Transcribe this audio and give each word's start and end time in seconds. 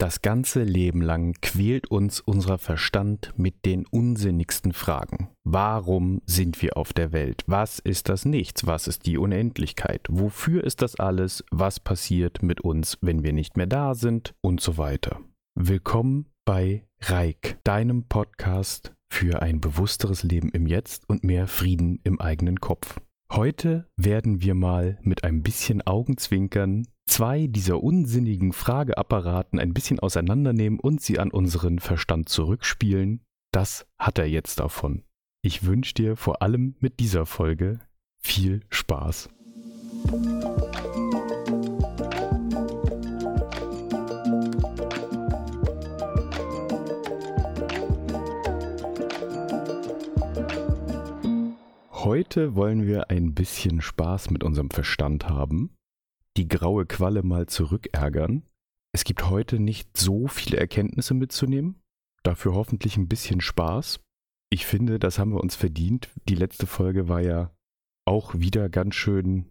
Das 0.00 0.22
ganze 0.22 0.62
Leben 0.62 1.02
lang 1.02 1.34
quält 1.42 1.90
uns 1.90 2.20
unser 2.20 2.56
Verstand 2.56 3.34
mit 3.36 3.66
den 3.66 3.84
unsinnigsten 3.84 4.72
Fragen. 4.72 5.28
Warum 5.44 6.22
sind 6.24 6.62
wir 6.62 6.78
auf 6.78 6.94
der 6.94 7.12
Welt? 7.12 7.44
Was 7.46 7.80
ist 7.80 8.08
das 8.08 8.24
Nichts? 8.24 8.66
Was 8.66 8.88
ist 8.88 9.04
die 9.04 9.18
Unendlichkeit? 9.18 10.06
Wofür 10.08 10.64
ist 10.64 10.80
das 10.80 10.96
alles? 10.96 11.44
Was 11.50 11.80
passiert 11.80 12.42
mit 12.42 12.62
uns, 12.62 12.96
wenn 13.02 13.22
wir 13.22 13.34
nicht 13.34 13.58
mehr 13.58 13.66
da 13.66 13.94
sind? 13.94 14.32
Und 14.40 14.62
so 14.62 14.78
weiter. 14.78 15.20
Willkommen 15.54 16.30
bei 16.46 16.86
Reik, 17.02 17.58
deinem 17.62 18.04
Podcast 18.04 18.94
für 19.12 19.42
ein 19.42 19.60
bewussteres 19.60 20.22
Leben 20.22 20.48
im 20.48 20.66
Jetzt 20.66 21.10
und 21.10 21.24
mehr 21.24 21.46
Frieden 21.46 22.00
im 22.04 22.18
eigenen 22.22 22.58
Kopf. 22.58 23.02
Heute 23.30 23.86
werden 23.98 24.40
wir 24.40 24.54
mal 24.54 24.98
mit 25.02 25.24
ein 25.24 25.42
bisschen 25.42 25.86
Augenzwinkern 25.86 26.86
zwei 27.10 27.48
dieser 27.48 27.82
unsinnigen 27.82 28.52
Frageapparaten 28.52 29.58
ein 29.58 29.74
bisschen 29.74 29.98
auseinandernehmen 29.98 30.78
und 30.78 31.02
sie 31.02 31.18
an 31.18 31.30
unseren 31.30 31.80
Verstand 31.80 32.28
zurückspielen, 32.28 33.20
das 33.50 33.86
hat 33.98 34.18
er 34.18 34.26
jetzt 34.26 34.60
davon. 34.60 35.02
Ich 35.42 35.64
wünsche 35.64 35.94
dir 35.94 36.16
vor 36.16 36.40
allem 36.40 36.76
mit 36.78 37.00
dieser 37.00 37.26
Folge 37.26 37.80
viel 38.18 38.60
Spaß. 38.70 39.28
Heute 51.90 52.54
wollen 52.54 52.86
wir 52.86 53.10
ein 53.10 53.34
bisschen 53.34 53.80
Spaß 53.80 54.30
mit 54.30 54.44
unserem 54.44 54.70
Verstand 54.70 55.28
haben 55.28 55.70
die 56.36 56.48
graue 56.48 56.86
Qualle 56.86 57.22
mal 57.22 57.46
zurückärgern. 57.46 58.42
Es 58.92 59.04
gibt 59.04 59.28
heute 59.28 59.58
nicht 59.58 59.96
so 59.96 60.26
viele 60.26 60.56
Erkenntnisse 60.58 61.14
mitzunehmen, 61.14 61.80
dafür 62.22 62.54
hoffentlich 62.54 62.96
ein 62.96 63.08
bisschen 63.08 63.40
Spaß. 63.40 64.00
Ich 64.50 64.66
finde, 64.66 64.98
das 64.98 65.18
haben 65.18 65.32
wir 65.32 65.40
uns 65.40 65.54
verdient. 65.54 66.08
Die 66.28 66.34
letzte 66.34 66.66
Folge 66.66 67.08
war 67.08 67.20
ja 67.20 67.52
auch 68.04 68.34
wieder 68.34 68.68
ganz 68.68 68.96
schön 68.96 69.46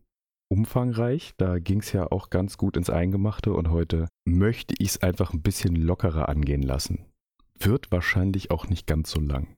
umfangreich. 0.49 1.33
Da 1.37 1.59
ging 1.59 1.79
es 1.79 1.93
ja 1.93 2.11
auch 2.11 2.29
ganz 2.29 2.57
gut 2.57 2.75
ins 2.75 2.89
Eingemachte 2.89 3.53
und 3.53 3.69
heute 3.69 4.07
möchte 4.25 4.75
ich 4.79 4.89
es 4.89 5.01
einfach 5.01 5.33
ein 5.33 5.41
bisschen 5.41 5.75
lockerer 5.75 6.27
angehen 6.27 6.63
lassen. 6.63 7.05
Wird 7.59 7.91
wahrscheinlich 7.91 8.51
auch 8.51 8.67
nicht 8.67 8.87
ganz 8.87 9.11
so 9.11 9.21
lang. 9.21 9.55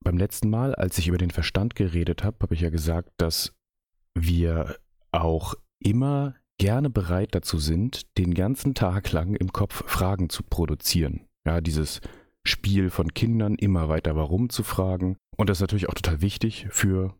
Beim 0.00 0.18
letzten 0.18 0.50
Mal, 0.50 0.74
als 0.74 0.98
ich 0.98 1.08
über 1.08 1.18
den 1.18 1.30
Verstand 1.30 1.74
geredet 1.74 2.22
habe, 2.22 2.36
habe 2.42 2.54
ich 2.54 2.60
ja 2.60 2.70
gesagt, 2.70 3.10
dass 3.16 3.54
wir 4.14 4.76
auch 5.12 5.54
immer 5.80 6.34
gerne 6.58 6.90
bereit 6.90 7.34
dazu 7.34 7.58
sind, 7.58 8.16
den 8.18 8.34
ganzen 8.34 8.74
Tag 8.74 9.12
lang 9.12 9.34
im 9.34 9.52
Kopf 9.52 9.84
Fragen 9.86 10.28
zu 10.28 10.42
produzieren. 10.42 11.26
Ja, 11.46 11.60
dieses 11.60 12.00
Spiel 12.46 12.90
von 12.90 13.14
Kindern 13.14 13.54
immer 13.54 13.88
weiter 13.88 14.16
warum 14.16 14.50
zu 14.50 14.62
fragen. 14.62 15.16
Und 15.36 15.48
das 15.48 15.58
ist 15.58 15.62
natürlich 15.62 15.88
auch 15.88 15.94
total 15.94 16.20
wichtig 16.20 16.66
für 16.70 17.14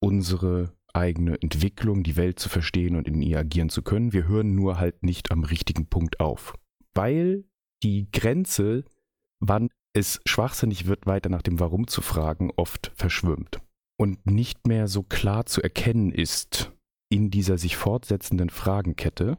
unsere 0.00 0.72
eigene 0.92 1.40
Entwicklung, 1.42 2.02
die 2.02 2.16
Welt 2.16 2.38
zu 2.38 2.48
verstehen 2.48 2.96
und 2.96 3.08
in 3.08 3.20
ihr 3.20 3.38
agieren 3.38 3.68
zu 3.68 3.82
können. 3.82 4.12
Wir 4.12 4.26
hören 4.26 4.54
nur 4.54 4.78
halt 4.78 5.02
nicht 5.02 5.30
am 5.30 5.44
richtigen 5.44 5.86
Punkt 5.86 6.20
auf. 6.20 6.54
Weil 6.94 7.44
die 7.82 8.08
Grenze, 8.12 8.84
wann 9.40 9.68
es 9.92 10.20
schwachsinnig 10.24 10.86
wird, 10.86 11.06
weiter 11.06 11.28
nach 11.28 11.42
dem 11.42 11.60
Warum 11.60 11.86
zu 11.86 12.00
fragen, 12.00 12.50
oft 12.56 12.92
verschwimmt. 12.94 13.60
Und 13.96 14.26
nicht 14.26 14.66
mehr 14.66 14.88
so 14.88 15.02
klar 15.02 15.46
zu 15.46 15.62
erkennen 15.62 16.10
ist, 16.10 16.72
in 17.14 17.30
dieser 17.30 17.58
sich 17.58 17.76
fortsetzenden 17.76 18.50
Fragenkette, 18.50 19.38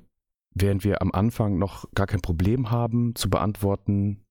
während 0.53 0.85
wir 0.85 1.01
am 1.01 1.11
Anfang 1.11 1.57
noch 1.57 1.83
gar 1.93 2.07
kein 2.07 2.21
Problem 2.21 2.71
haben 2.71 3.15
zu 3.15 3.29
beantworten, 3.29 4.21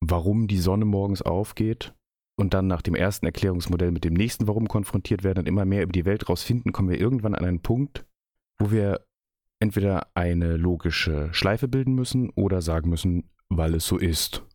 warum 0.00 0.48
die 0.48 0.56
Sonne 0.56 0.86
morgens 0.86 1.20
aufgeht 1.20 1.92
und 2.36 2.54
dann 2.54 2.66
nach 2.66 2.80
dem 2.80 2.94
ersten 2.94 3.26
Erklärungsmodell 3.26 3.90
mit 3.90 4.04
dem 4.04 4.14
nächsten 4.14 4.48
Warum 4.48 4.68
konfrontiert 4.68 5.22
werden 5.22 5.40
und 5.40 5.48
immer 5.48 5.66
mehr 5.66 5.82
über 5.82 5.92
die 5.92 6.06
Welt 6.06 6.30
rausfinden, 6.30 6.72
kommen 6.72 6.88
wir 6.88 6.98
irgendwann 6.98 7.34
an 7.34 7.44
einen 7.44 7.60
Punkt, 7.60 8.06
wo 8.58 8.70
wir 8.70 9.04
entweder 9.60 10.06
eine 10.14 10.56
logische 10.56 11.28
Schleife 11.32 11.68
bilden 11.68 11.94
müssen 11.94 12.30
oder 12.30 12.62
sagen 12.62 12.88
müssen, 12.88 13.28
weil 13.50 13.74
es 13.74 13.86
so 13.86 13.98
ist. 13.98 14.46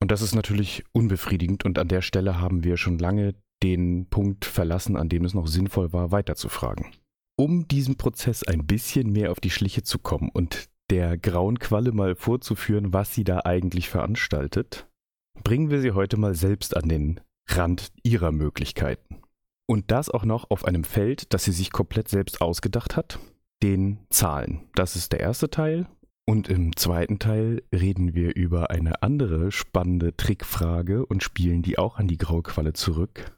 Und 0.00 0.10
das 0.10 0.22
ist 0.22 0.34
natürlich 0.34 0.82
unbefriedigend 0.92 1.66
und 1.66 1.78
an 1.78 1.88
der 1.88 2.00
Stelle 2.00 2.40
haben 2.40 2.64
wir 2.64 2.78
schon 2.78 2.98
lange 2.98 3.34
den 3.62 4.06
Punkt 4.08 4.46
verlassen, 4.46 4.96
an 4.96 5.10
dem 5.10 5.26
es 5.26 5.34
noch 5.34 5.46
sinnvoll 5.46 5.92
war, 5.92 6.10
weiterzufragen 6.10 6.86
um 7.38 7.68
diesem 7.68 7.96
Prozess 7.96 8.42
ein 8.42 8.66
bisschen 8.66 9.12
mehr 9.12 9.30
auf 9.30 9.38
die 9.38 9.50
Schliche 9.50 9.84
zu 9.84 9.98
kommen 10.00 10.28
und 10.32 10.68
der 10.90 11.16
grauen 11.16 11.58
Qualle 11.58 11.92
mal 11.92 12.16
vorzuführen, 12.16 12.92
was 12.92 13.14
sie 13.14 13.24
da 13.24 13.42
eigentlich 13.44 13.88
veranstaltet, 13.88 14.88
bringen 15.44 15.70
wir 15.70 15.80
sie 15.80 15.92
heute 15.92 16.16
mal 16.16 16.34
selbst 16.34 16.76
an 16.76 16.88
den 16.88 17.20
Rand 17.48 17.92
ihrer 18.02 18.32
Möglichkeiten. 18.32 19.22
Und 19.66 19.90
das 19.90 20.10
auch 20.10 20.24
noch 20.24 20.50
auf 20.50 20.64
einem 20.64 20.82
Feld, 20.82 21.32
das 21.32 21.44
sie 21.44 21.52
sich 21.52 21.70
komplett 21.70 22.08
selbst 22.08 22.40
ausgedacht 22.40 22.96
hat, 22.96 23.20
den 23.62 23.98
Zahlen. 24.10 24.68
Das 24.74 24.96
ist 24.96 25.12
der 25.12 25.20
erste 25.20 25.48
Teil. 25.48 25.86
Und 26.26 26.48
im 26.48 26.76
zweiten 26.76 27.18
Teil 27.18 27.62
reden 27.72 28.14
wir 28.14 28.34
über 28.34 28.70
eine 28.70 29.02
andere 29.02 29.52
spannende 29.52 30.16
Trickfrage 30.16 31.06
und 31.06 31.22
spielen 31.22 31.62
die 31.62 31.78
auch 31.78 31.98
an 31.98 32.08
die 32.08 32.18
graue 32.18 32.42
Qualle 32.42 32.72
zurück 32.72 33.37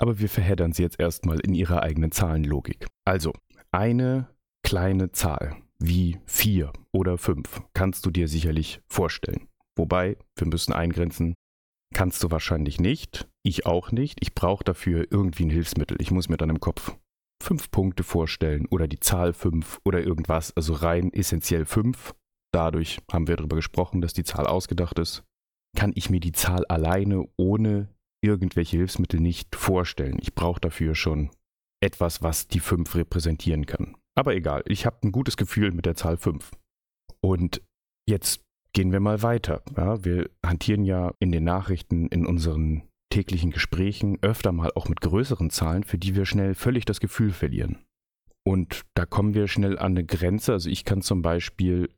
aber 0.00 0.18
wir 0.18 0.28
verheddern 0.28 0.72
sie 0.72 0.82
jetzt 0.82 0.98
erstmal 0.98 1.40
in 1.40 1.54
ihrer 1.54 1.82
eigenen 1.82 2.10
Zahlenlogik. 2.12 2.86
Also, 3.04 3.32
eine 3.70 4.28
kleine 4.64 5.12
Zahl 5.12 5.56
wie 5.78 6.18
4 6.26 6.72
oder 6.92 7.18
5 7.18 7.62
kannst 7.74 8.04
du 8.06 8.10
dir 8.10 8.28
sicherlich 8.28 8.80
vorstellen. 8.88 9.48
Wobei, 9.76 10.16
wir 10.36 10.46
müssen 10.46 10.72
eingrenzen, 10.72 11.34
kannst 11.94 12.22
du 12.22 12.30
wahrscheinlich 12.30 12.80
nicht, 12.80 13.28
ich 13.42 13.66
auch 13.66 13.92
nicht. 13.92 14.18
Ich 14.20 14.34
brauche 14.34 14.64
dafür 14.64 15.06
irgendwie 15.10 15.44
ein 15.44 15.50
Hilfsmittel. 15.50 15.96
Ich 16.00 16.10
muss 16.10 16.28
mir 16.28 16.36
dann 16.36 16.50
im 16.50 16.60
Kopf 16.60 16.96
fünf 17.42 17.70
Punkte 17.70 18.02
vorstellen 18.02 18.66
oder 18.66 18.86
die 18.86 19.00
Zahl 19.00 19.32
5 19.32 19.80
oder 19.84 20.02
irgendwas, 20.02 20.54
also 20.56 20.74
rein 20.74 21.12
essentiell 21.12 21.64
5. 21.64 22.14
Dadurch 22.52 22.98
haben 23.10 23.28
wir 23.28 23.36
darüber 23.36 23.56
gesprochen, 23.56 24.00
dass 24.00 24.12
die 24.12 24.24
Zahl 24.24 24.46
ausgedacht 24.46 24.98
ist. 24.98 25.24
Kann 25.76 25.92
ich 25.94 26.10
mir 26.10 26.20
die 26.20 26.32
Zahl 26.32 26.66
alleine 26.66 27.26
ohne 27.36 27.88
irgendwelche 28.22 28.76
Hilfsmittel 28.76 29.20
nicht 29.20 29.56
vorstellen. 29.56 30.18
Ich 30.20 30.34
brauche 30.34 30.60
dafür 30.60 30.94
schon 30.94 31.30
etwas, 31.82 32.22
was 32.22 32.48
die 32.48 32.60
5 32.60 32.94
repräsentieren 32.94 33.66
kann. 33.66 33.96
Aber 34.14 34.34
egal, 34.34 34.62
ich 34.66 34.86
habe 34.86 34.98
ein 35.02 35.12
gutes 35.12 35.36
Gefühl 35.36 35.72
mit 35.72 35.86
der 35.86 35.94
Zahl 35.94 36.16
5. 36.16 36.50
Und 37.22 37.62
jetzt 38.06 38.44
gehen 38.72 38.92
wir 38.92 39.00
mal 39.00 39.22
weiter. 39.22 39.62
Ja, 39.76 40.04
wir 40.04 40.30
hantieren 40.44 40.84
ja 40.84 41.12
in 41.18 41.32
den 41.32 41.44
Nachrichten, 41.44 42.06
in 42.08 42.26
unseren 42.26 42.82
täglichen 43.10 43.50
Gesprächen 43.50 44.18
öfter 44.22 44.52
mal 44.52 44.70
auch 44.74 44.88
mit 44.88 45.00
größeren 45.00 45.50
Zahlen, 45.50 45.84
für 45.84 45.98
die 45.98 46.14
wir 46.14 46.26
schnell 46.26 46.54
völlig 46.54 46.84
das 46.84 47.00
Gefühl 47.00 47.32
verlieren. 47.32 47.78
Und 48.44 48.82
da 48.94 49.06
kommen 49.06 49.34
wir 49.34 49.48
schnell 49.48 49.78
an 49.78 49.92
eine 49.92 50.04
Grenze. 50.04 50.52
Also 50.52 50.70
ich 50.70 50.84
kann 50.84 51.02
zum 51.02 51.22
Beispiel 51.22 51.90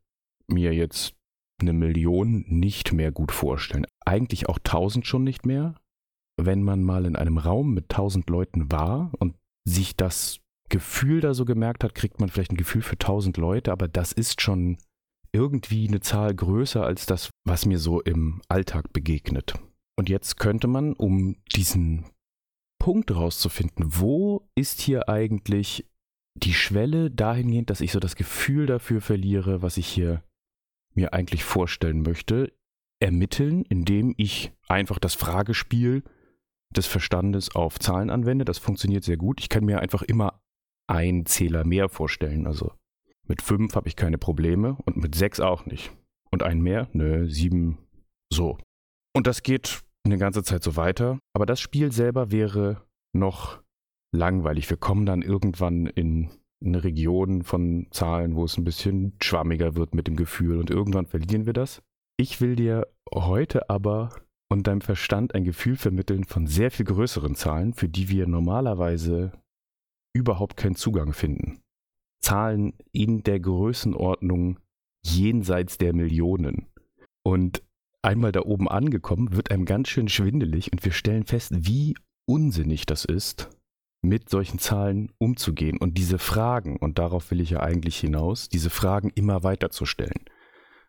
mir 0.46 0.72
jetzt 0.74 1.14
eine 1.60 1.72
Million 1.72 2.44
nicht 2.48 2.92
mehr 2.92 3.12
gut 3.12 3.32
vorstellen. 3.32 3.86
Eigentlich 4.04 4.48
auch 4.48 4.58
tausend 4.62 5.06
schon 5.06 5.24
nicht 5.24 5.46
mehr 5.46 5.74
wenn 6.36 6.62
man 6.62 6.82
mal 6.82 7.04
in 7.04 7.16
einem 7.16 7.38
Raum 7.38 7.74
mit 7.74 7.88
tausend 7.88 8.28
Leuten 8.30 8.70
war 8.72 9.12
und 9.18 9.34
sich 9.64 9.96
das 9.96 10.40
Gefühl 10.68 11.20
da 11.20 11.34
so 11.34 11.44
gemerkt 11.44 11.84
hat, 11.84 11.94
kriegt 11.94 12.20
man 12.20 12.28
vielleicht 12.28 12.52
ein 12.52 12.56
Gefühl 12.56 12.82
für 12.82 12.98
tausend 12.98 13.36
Leute, 13.36 13.72
aber 13.72 13.88
das 13.88 14.12
ist 14.12 14.40
schon 14.40 14.78
irgendwie 15.32 15.88
eine 15.88 16.00
Zahl 16.00 16.34
größer 16.34 16.84
als 16.84 17.06
das, 17.06 17.30
was 17.44 17.66
mir 17.66 17.78
so 17.78 18.00
im 18.00 18.40
Alltag 18.48 18.92
begegnet. 18.92 19.54
Und 19.96 20.08
jetzt 20.08 20.38
könnte 20.38 20.68
man, 20.68 20.94
um 20.94 21.36
diesen 21.54 22.06
Punkt 22.78 23.10
rauszufinden, 23.14 24.00
wo 24.00 24.48
ist 24.54 24.80
hier 24.80 25.08
eigentlich 25.08 25.86
die 26.34 26.54
Schwelle 26.54 27.10
dahingehend, 27.10 27.70
dass 27.70 27.80
ich 27.80 27.92
so 27.92 28.00
das 28.00 28.16
Gefühl 28.16 28.66
dafür 28.66 29.00
verliere, 29.00 29.62
was 29.62 29.76
ich 29.76 29.86
hier 29.86 30.22
mir 30.94 31.12
eigentlich 31.12 31.44
vorstellen 31.44 32.02
möchte, 32.02 32.52
ermitteln, 33.00 33.64
indem 33.68 34.14
ich 34.16 34.52
einfach 34.68 34.98
das 34.98 35.14
Fragespiel 35.14 36.02
des 36.72 36.86
Verstandes 36.86 37.54
auf 37.54 37.78
Zahlen 37.78 38.10
anwende. 38.10 38.44
Das 38.44 38.58
funktioniert 38.58 39.04
sehr 39.04 39.16
gut. 39.16 39.40
Ich 39.40 39.48
kann 39.48 39.64
mir 39.64 39.80
einfach 39.80 40.02
immer 40.02 40.40
einen 40.86 41.26
Zähler 41.26 41.64
mehr 41.64 41.88
vorstellen. 41.88 42.46
Also 42.46 42.72
mit 43.26 43.42
fünf 43.42 43.74
habe 43.74 43.88
ich 43.88 43.96
keine 43.96 44.18
Probleme 44.18 44.76
und 44.84 44.96
mit 44.96 45.14
sechs 45.14 45.40
auch 45.40 45.66
nicht. 45.66 45.92
Und 46.30 46.42
einen 46.42 46.62
mehr? 46.62 46.88
Nö, 46.92 47.28
sieben. 47.28 47.78
So. 48.32 48.58
Und 49.14 49.26
das 49.26 49.42
geht 49.42 49.82
eine 50.04 50.18
ganze 50.18 50.42
Zeit 50.42 50.62
so 50.62 50.76
weiter. 50.76 51.18
Aber 51.34 51.46
das 51.46 51.60
Spiel 51.60 51.92
selber 51.92 52.30
wäre 52.32 52.82
noch 53.14 53.62
langweilig. 54.12 54.68
Wir 54.68 54.76
kommen 54.76 55.06
dann 55.06 55.22
irgendwann 55.22 55.86
in 55.86 56.30
eine 56.64 56.84
Region 56.84 57.42
von 57.42 57.86
Zahlen, 57.90 58.34
wo 58.36 58.44
es 58.44 58.56
ein 58.56 58.64
bisschen 58.64 59.14
schwammiger 59.20 59.74
wird 59.74 59.94
mit 59.94 60.06
dem 60.06 60.16
Gefühl 60.16 60.58
und 60.58 60.70
irgendwann 60.70 61.06
verlieren 61.06 61.46
wir 61.46 61.52
das. 61.52 61.82
Ich 62.16 62.40
will 62.40 62.56
dir 62.56 62.86
heute 63.12 63.68
aber 63.68 64.10
und 64.52 64.66
deinem 64.66 64.82
Verstand 64.82 65.34
ein 65.34 65.44
Gefühl 65.44 65.76
vermitteln 65.76 66.24
von 66.24 66.46
sehr 66.46 66.70
viel 66.70 66.84
größeren 66.84 67.34
Zahlen, 67.34 67.72
für 67.72 67.88
die 67.88 68.10
wir 68.10 68.26
normalerweise 68.26 69.32
überhaupt 70.14 70.58
keinen 70.58 70.76
Zugang 70.76 71.14
finden. 71.14 71.60
Zahlen 72.22 72.74
in 72.92 73.22
der 73.22 73.40
Größenordnung 73.40 74.58
jenseits 75.04 75.78
der 75.78 75.94
Millionen. 75.94 76.66
Und 77.24 77.62
einmal 78.02 78.30
da 78.30 78.42
oben 78.42 78.68
angekommen, 78.68 79.34
wird 79.34 79.50
einem 79.50 79.64
ganz 79.64 79.88
schön 79.88 80.08
schwindelig 80.08 80.70
und 80.70 80.84
wir 80.84 80.92
stellen 80.92 81.24
fest, 81.24 81.52
wie 81.54 81.96
unsinnig 82.28 82.84
das 82.84 83.06
ist, 83.06 83.48
mit 84.04 84.28
solchen 84.28 84.58
Zahlen 84.58 85.12
umzugehen 85.18 85.78
und 85.78 85.96
diese 85.96 86.18
Fragen, 86.18 86.76
und 86.76 86.98
darauf 86.98 87.30
will 87.30 87.40
ich 87.40 87.50
ja 87.50 87.60
eigentlich 87.60 87.98
hinaus, 87.98 88.48
diese 88.48 88.70
Fragen 88.70 89.10
immer 89.14 89.44
weiter 89.44 89.70
zu 89.70 89.86
stellen. 89.86 90.24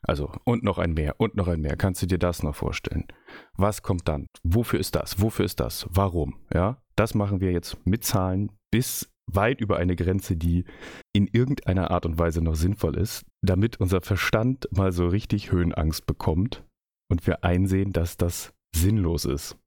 Also, 0.06 0.32
und 0.44 0.64
noch 0.64 0.78
ein 0.78 0.94
mehr, 0.94 1.16
und 1.20 1.36
noch 1.36 1.48
ein 1.48 1.62
mehr. 1.62 1.78
Kannst 1.78 2.02
du 2.02 2.08
dir 2.08 2.20
das 2.20 2.44
noch 2.44 2.56
vorstellen? 2.56 3.08
Was 3.56 3.82
kommt 3.82 4.08
dann? 4.08 4.28
Wofür 4.44 4.80
ist 4.80 4.96
das? 4.96 5.22
Wofür 5.22 5.46
ist 5.46 5.60
das? 5.60 5.88
Warum? 5.90 6.36
Ja, 6.54 6.82
das 6.96 7.16
machen 7.16 7.40
wir 7.40 7.52
jetzt 7.52 7.86
mit 7.86 8.04
Zahlen 8.04 8.52
bis 8.72 9.10
weit 9.28 9.62
über 9.62 9.78
eine 9.78 9.96
Grenze, 9.96 10.36
die 10.36 10.66
in 11.14 11.28
irgendeiner 11.28 11.92
Art 11.92 12.06
und 12.06 12.20
Weise 12.20 12.42
noch 12.42 12.56
sinnvoll 12.56 12.98
ist, 12.98 13.26
damit 13.42 13.80
unser 13.80 14.02
Verstand 14.02 14.68
mal 14.72 14.92
so 14.92 15.08
richtig 15.08 15.52
Höhenangst 15.52 16.06
bekommt 16.06 16.64
und 17.10 17.26
wir 17.26 17.44
einsehen, 17.44 17.94
dass 17.94 18.18
das 18.18 18.54
sinnlos 18.76 19.26
ist. 19.26 19.58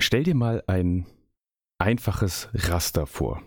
Stell 0.00 0.24
dir 0.24 0.34
mal 0.34 0.64
ein 0.66 1.06
einfaches 1.78 2.48
Raster 2.54 3.06
vor. 3.06 3.42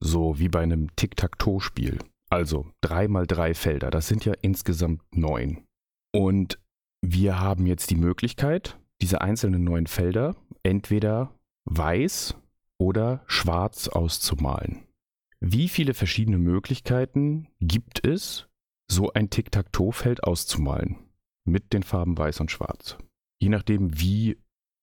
So 0.00 0.38
wie 0.38 0.48
bei 0.48 0.60
einem 0.60 0.94
Tic-Tac-Toe-Spiel. 0.96 1.98
Also 2.32 2.72
drei 2.80 3.08
mal 3.08 3.26
drei 3.26 3.52
Felder, 3.52 3.90
das 3.90 4.08
sind 4.08 4.24
ja 4.24 4.32
insgesamt 4.40 5.02
neun. 5.14 5.66
Und 6.14 6.58
wir 7.02 7.38
haben 7.38 7.66
jetzt 7.66 7.90
die 7.90 7.96
Möglichkeit, 7.96 8.78
diese 9.02 9.20
einzelnen 9.20 9.64
neun 9.64 9.86
Felder 9.86 10.34
entweder 10.62 11.34
weiß 11.66 12.34
oder 12.78 13.22
schwarz 13.26 13.88
auszumalen. 13.88 14.84
Wie 15.40 15.68
viele 15.68 15.92
verschiedene 15.92 16.38
Möglichkeiten 16.38 17.48
gibt 17.60 18.06
es, 18.06 18.48
so 18.90 19.12
ein 19.12 19.28
Tic-Tac-Toe-Feld 19.28 20.24
auszumalen 20.24 20.96
mit 21.44 21.74
den 21.74 21.82
Farben 21.82 22.16
weiß 22.16 22.40
und 22.40 22.50
schwarz? 22.50 22.96
Je 23.42 23.50
nachdem, 23.50 24.00
wie 24.00 24.38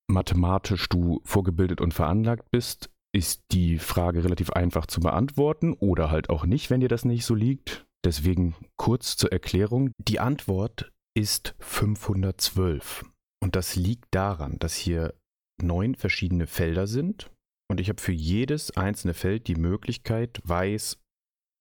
mathematisch 0.08 0.88
du 0.88 1.20
vorgebildet 1.24 1.82
und 1.82 1.96
veranlagt 1.96 2.52
bist, 2.52 2.92
ist 3.14 3.44
die 3.52 3.80
Frage 3.80 4.24
relativ 4.24 4.52
einfach 4.52 4.86
zu 4.86 5.00
beantworten 5.00 5.74
oder 5.74 6.12
halt 6.12 6.30
auch 6.30 6.46
nicht, 6.46 6.70
wenn 6.70 6.82
dir 6.82 6.90
das 6.90 7.06
nicht 7.06 7.26
so 7.26 7.36
liegt. 7.36 7.86
Deswegen 8.06 8.56
kurz 8.78 9.18
zur 9.18 9.32
Erklärung. 9.32 9.92
Die 9.98 10.20
Antwort 10.20 10.92
ist 11.16 11.56
512. 11.60 13.06
Und 13.42 13.56
das 13.56 13.76
liegt 13.76 14.08
daran, 14.12 14.60
dass 14.60 14.76
hier 14.76 15.14
neun 15.62 15.96
verschiedene 15.96 16.48
Felder 16.48 16.88
sind 16.88 17.32
und 17.70 17.80
ich 17.80 17.90
habe 17.90 18.02
für 18.02 18.12
jedes 18.12 18.76
einzelne 18.76 19.14
Feld 19.14 19.48
die 19.48 19.56
Möglichkeit, 19.56 20.42
weiß 20.44 21.00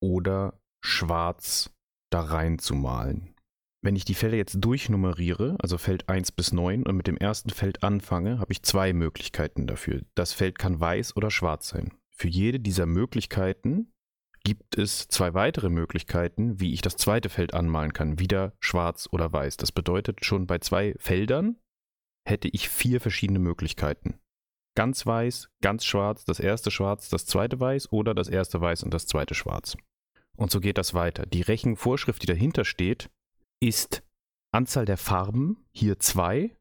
oder 0.03 0.61
schwarz 0.83 1.71
da 2.11 2.23
reinzumalen. 2.23 3.35
Wenn 3.81 3.95
ich 3.95 4.05
die 4.05 4.15
Felder 4.15 4.37
jetzt 4.37 4.57
durchnummeriere, 4.61 5.57
also 5.61 5.79
Feld 5.79 6.09
1 6.09 6.33
bis 6.33 6.53
9 6.53 6.85
und 6.85 6.97
mit 6.97 7.07
dem 7.07 7.17
ersten 7.17 7.51
Feld 7.51 7.85
anfange, 7.85 8.41
habe 8.41 8.53
ich 8.53 8.63
zwei 8.63 8.93
Möglichkeiten 8.93 9.67
dafür. 9.67 10.03
Das 10.15 10.33
Feld 10.33 10.59
kann 10.59 10.81
weiß 10.81 11.17
oder 11.17 11.31
schwarz 11.31 11.69
sein. 11.69 11.93
Für 12.11 12.29
jede 12.29 12.59
dieser 12.59 12.87
Möglichkeiten 12.87 13.93
gibt 14.43 14.77
es 14.77 15.07
zwei 15.07 15.35
weitere 15.35 15.69
Möglichkeiten, 15.69 16.59
wie 16.59 16.73
ich 16.73 16.81
das 16.81 16.97
zweite 16.97 17.29
Feld 17.29 17.55
anmalen 17.55 17.93
kann. 17.93 18.19
Wieder 18.19 18.55
schwarz 18.61 19.09
oder 19.13 19.33
weiß. 19.33 19.59
Das 19.59 19.71
bedeutet, 19.71 20.25
schon 20.25 20.47
bei 20.47 20.59
zwei 20.59 20.95
Feldern 20.99 21.57
hätte 22.27 22.49
ich 22.49 22.69
vier 22.69 23.01
verschiedene 23.01 23.39
Möglichkeiten. 23.39 24.19
Ganz 24.75 25.07
weiß, 25.07 25.51
ganz 25.61 25.85
schwarz, 25.85 26.25
das 26.25 26.41
erste 26.41 26.71
schwarz, 26.71 27.09
das 27.09 27.27
zweite 27.27 27.59
weiß 27.61 27.93
oder 27.93 28.15
das 28.15 28.29
erste 28.29 28.61
weiß 28.61 28.83
und 28.83 28.93
das 28.93 29.07
zweite 29.07 29.35
schwarz. 29.35 29.77
Und 30.37 30.51
so 30.51 30.61
geht 30.61 30.79
das 30.79 30.95
weiter. 30.95 31.27
Die 31.27 31.43
Rechenvorschrift, 31.43 32.23
die 32.23 32.27
dahinter 32.27 32.65
steht, 32.65 33.11
ist 33.61 34.03
Anzahl 34.53 34.85
der 34.85 34.97
Farben, 34.97 35.65
hier 35.73 35.99
2, 35.99 36.57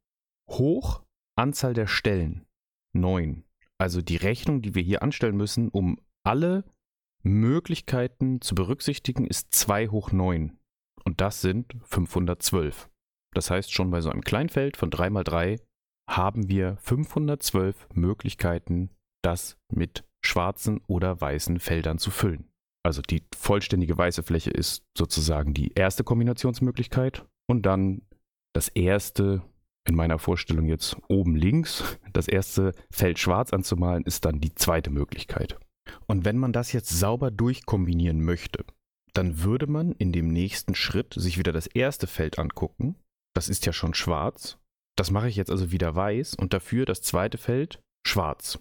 hoch 0.49 1.03
Anzahl 1.37 1.73
der 1.73 1.87
Stellen, 1.87 2.45
9. 2.93 3.43
Also 3.79 4.01
die 4.01 4.17
Rechnung, 4.17 4.61
die 4.61 4.75
wir 4.75 4.81
hier 4.81 5.03
anstellen 5.03 5.37
müssen, 5.37 5.69
um 5.69 5.99
alle 6.23 6.63
Möglichkeiten 7.23 8.41
zu 8.41 8.55
berücksichtigen, 8.55 9.27
ist 9.27 9.53
2 9.53 9.89
hoch 9.89 10.11
9. 10.11 10.57
Und 11.03 11.21
das 11.21 11.41
sind 11.41 11.75
512. 11.83 12.89
Das 13.33 13.51
heißt, 13.51 13.71
schon 13.71 13.91
bei 13.91 14.01
so 14.01 14.09
einem 14.09 14.21
Kleinfeld 14.21 14.77
von 14.77 14.89
3 14.89 15.09
mal 15.09 15.23
3 15.23 15.57
haben 16.09 16.49
wir 16.49 16.77
512 16.77 17.87
Möglichkeiten, 17.93 18.89
das 19.23 19.57
mit 19.71 20.05
schwarzen 20.25 20.81
oder 20.87 21.21
weißen 21.21 21.59
Feldern 21.59 21.99
zu 21.99 22.11
füllen. 22.11 22.49
Also 22.87 23.01
die 23.01 23.21
vollständige 23.35 23.97
weiße 23.97 24.23
Fläche 24.23 24.49
ist 24.49 24.81
sozusagen 24.97 25.53
die 25.53 25.73
erste 25.73 26.05
Kombinationsmöglichkeit 26.05 27.25
und 27.45 27.65
dann 27.65 28.01
das 28.55 28.69
erste, 28.69 29.41
in 29.85 29.93
meiner 29.93 30.19
Vorstellung 30.19 30.67
jetzt 30.67 30.95
oben 31.09 31.35
links, 31.35 31.83
das 32.13 32.29
erste 32.29 32.71
Feld 32.89 33.19
schwarz 33.19 33.51
anzumalen, 33.51 34.05
ist 34.05 34.23
dann 34.23 34.39
die 34.39 34.55
zweite 34.55 34.89
Möglichkeit. 34.89 35.59
Und 36.05 36.23
wenn 36.23 36.37
man 36.37 36.53
das 36.53 36.71
jetzt 36.71 36.97
sauber 36.97 37.29
durchkombinieren 37.29 38.21
möchte, 38.21 38.63
dann 39.11 39.43
würde 39.43 39.67
man 39.67 39.91
in 39.91 40.13
dem 40.13 40.31
nächsten 40.31 40.73
Schritt 40.73 41.13
sich 41.13 41.37
wieder 41.37 41.51
das 41.51 41.67
erste 41.67 42.07
Feld 42.07 42.39
angucken. 42.39 42.95
Das 43.35 43.49
ist 43.49 43.65
ja 43.65 43.73
schon 43.73 43.95
schwarz. 43.95 44.59
Das 44.95 45.11
mache 45.11 45.27
ich 45.27 45.35
jetzt 45.35 45.51
also 45.51 45.73
wieder 45.73 45.93
weiß 45.93 46.35
und 46.35 46.53
dafür 46.53 46.85
das 46.85 47.01
zweite 47.01 47.37
Feld 47.37 47.81
schwarz. 48.07 48.59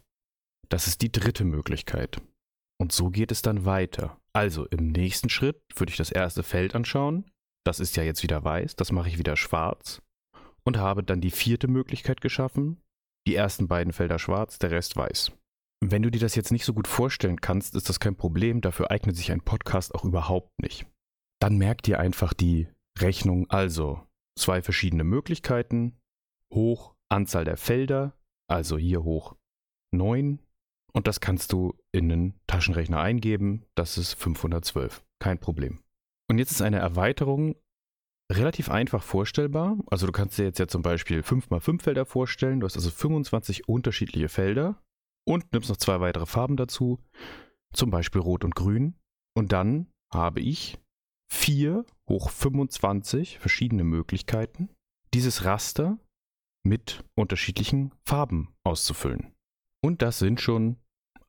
Das 0.69 0.89
ist 0.89 1.01
die 1.01 1.13
dritte 1.13 1.45
Möglichkeit. 1.45 2.21
Und 2.79 2.93
so 2.93 3.11
geht 3.11 3.33
es 3.33 3.43
dann 3.43 3.65
weiter. 3.65 4.21
Also 4.33 4.67
im 4.67 4.89
nächsten 4.89 5.31
Schritt 5.31 5.61
würde 5.75 5.91
ich 5.91 5.97
das 5.97 6.13
erste 6.13 6.43
Feld 6.43 6.75
anschauen. 6.75 7.31
Das 7.65 7.81
ist 7.81 7.97
ja 7.97 8.03
jetzt 8.03 8.23
wieder 8.23 8.45
weiß, 8.45 8.77
das 8.77 8.93
mache 8.93 9.09
ich 9.09 9.19
wieder 9.19 9.37
schwarz. 9.37 10.03
Und 10.65 10.79
habe 10.79 11.03
dann 11.03 11.21
die 11.21 11.31
vierte 11.31 11.69
Möglichkeit 11.69 12.21
geschaffen. 12.21 12.83
Die 13.27 13.35
ersten 13.35 13.67
beiden 13.67 13.93
Felder 13.93 14.19
schwarz, 14.19 14.59
der 14.59 14.71
Rest 14.71 14.97
weiß. 14.97 15.33
Wenn 15.85 16.03
du 16.03 16.11
dir 16.11 16.21
das 16.21 16.35
jetzt 16.35 16.53
nicht 16.53 16.65
so 16.65 16.75
gut 16.75 16.89
vorstellen 16.89 17.41
kannst, 17.41 17.75
ist 17.75 17.89
das 17.89 18.01
kein 18.01 18.17
Problem. 18.17 18.61
Dafür 18.61 18.91
eignet 18.91 19.17
sich 19.17 19.33
ein 19.33 19.43
Podcast 19.43 19.95
auch 19.95 20.05
überhaupt 20.05 20.53
nicht. 20.61 20.87
Dann 21.41 21.59
merkt 21.59 21.87
ihr 21.89 22.01
einfach 22.01 22.33
die 22.35 22.69
Rechnung. 22.99 23.51
Also 23.51 24.01
zwei 24.39 24.63
verschiedene 24.63 25.05
Möglichkeiten. 25.05 25.99
Hoch 26.53 26.95
Anzahl 27.09 27.45
der 27.45 27.57
Felder, 27.57 28.17
also 28.49 28.79
hier 28.79 29.05
hoch 29.05 29.37
9 29.93 30.41
und 30.97 31.07
das 31.07 31.21
kannst 31.21 31.53
du 31.53 31.75
in 31.93 32.11
einen 32.11 32.41
Taschenrechner 32.47 32.99
eingeben. 32.99 33.67
Das 33.75 33.99
ist 33.99 34.15
512. 34.15 35.05
Kein 35.19 35.39
Problem. 35.39 35.81
Und 36.31 36.39
jetzt 36.39 36.53
ist 36.53 36.63
eine 36.63 36.79
Erweiterung 36.79 37.55
relativ 38.33 38.71
einfach 38.71 39.03
vorstellbar. 39.03 39.77
Also 39.89 40.07
du 40.07 40.13
kannst 40.13 40.39
dir 40.39 40.45
jetzt 40.45 40.59
ja 40.59 40.67
zum 40.67 40.81
Beispiel 40.81 41.21
5x5 41.21 41.83
Felder 41.83 42.07
vorstellen. 42.07 42.61
Du 42.61 42.67
hast 42.67 42.77
also 42.77 42.89
25 42.89 43.69
unterschiedliche 43.69 44.31
Felder 44.31 44.83
und 45.27 45.53
nimmst 45.53 45.69
noch 45.69 45.77
zwei 45.77 46.01
weitere 46.01 46.25
Farben 46.25 46.57
dazu. 46.57 46.99
Zum 47.75 47.91
Beispiel 47.91 48.23
Rot 48.23 48.43
und 48.43 48.55
Grün. 48.55 48.95
Und 49.37 49.53
dann 49.53 49.89
habe 50.11 50.41
ich 50.41 50.79
4 51.31 51.85
hoch 52.09 52.31
25 52.31 53.39
verschiedene 53.39 53.85
Möglichkeiten, 53.85 54.71
dieses 55.13 55.45
Raster 55.45 55.99
mit 56.65 57.05
unterschiedlichen 57.15 57.93
Farben 58.03 58.55
auszufüllen. 58.65 59.35
Und 59.85 60.01
das 60.01 60.19
sind 60.19 60.41
schon 60.41 60.79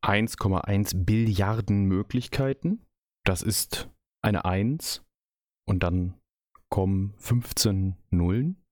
1,1 0.07 1.03
Billiarden 1.03 1.83
Möglichkeiten. 1.83 2.85
Das 3.25 3.41
ist 3.41 3.89
eine 4.23 4.45
1 4.45 5.03
und 5.67 5.83
dann 5.83 6.13
kommen 6.69 7.13
15 7.17 7.97
Nullen. 8.09 8.63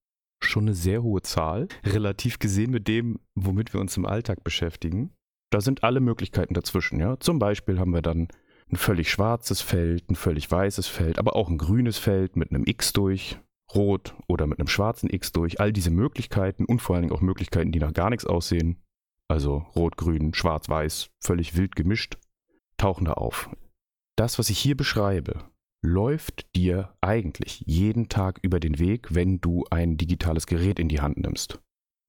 Schon 0.42 0.66
eine 0.66 0.76
sehr 0.76 1.04
hohe 1.04 1.22
Zahl, 1.24 1.68
relativ 1.84 2.40
gesehen 2.40 2.72
mit 2.72 2.88
dem, 2.88 3.20
womit 3.36 3.74
wir 3.74 3.82
uns 3.82 3.98
im 3.98 4.06
Alltag 4.06 4.44
beschäftigen. 4.44 5.14
Da 5.52 5.60
sind 5.60 5.84
alle 5.84 6.00
Möglichkeiten 6.00 6.54
dazwischen. 6.54 7.00
Ja? 7.00 7.20
Zum 7.20 7.40
Beispiel 7.40 7.80
haben 7.80 7.94
wir 7.94 8.02
dann 8.02 8.30
ein 8.72 8.78
völlig 8.78 9.12
schwarzes 9.12 9.62
Feld, 9.62 10.10
ein 10.10 10.16
völlig 10.16 10.50
weißes 10.50 10.88
Feld, 10.88 11.20
aber 11.20 11.36
auch 11.36 11.50
ein 11.50 11.58
grünes 11.58 11.98
Feld 11.98 12.36
mit 12.36 12.52
einem 12.52 12.64
X 12.66 12.94
durch, 12.94 13.40
rot 13.74 14.16
oder 14.28 14.48
mit 14.48 14.60
einem 14.60 14.68
schwarzen 14.68 15.10
X 15.10 15.32
durch. 15.32 15.60
All 15.60 15.74
diese 15.74 15.92
Möglichkeiten 15.92 16.66
und 16.66 16.82
vor 16.82 16.96
allen 16.96 17.04
Dingen 17.04 17.16
auch 17.16 17.22
Möglichkeiten, 17.22 17.72
die 17.72 17.80
nach 17.80 17.94
gar 17.94 18.10
nichts 18.10 18.26
aussehen, 18.26 18.82
also 19.28 19.66
rot, 19.76 19.98
grün, 19.98 20.34
schwarz, 20.34 20.70
weiß, 20.70 21.10
völlig 21.22 21.56
wild 21.56 21.76
gemischt, 21.76 22.18
tauchen 22.78 23.06
da 23.06 23.14
auf. 23.14 23.50
Das, 24.18 24.40
was 24.40 24.50
ich 24.50 24.60
hier 24.60 24.78
beschreibe, 24.78 25.44
läuft 25.84 26.56
dir 26.56 26.96
eigentlich 27.02 27.64
jeden 27.66 28.10
Tag 28.10 28.40
über 28.42 28.60
den 28.60 28.80
Weg, 28.80 29.14
wenn 29.14 29.40
du 29.40 29.66
ein 29.70 29.98
digitales 29.98 30.48
Gerät 30.48 30.80
in 30.80 30.90
die 30.90 31.02
Hand 31.02 31.18
nimmst. 31.18 31.60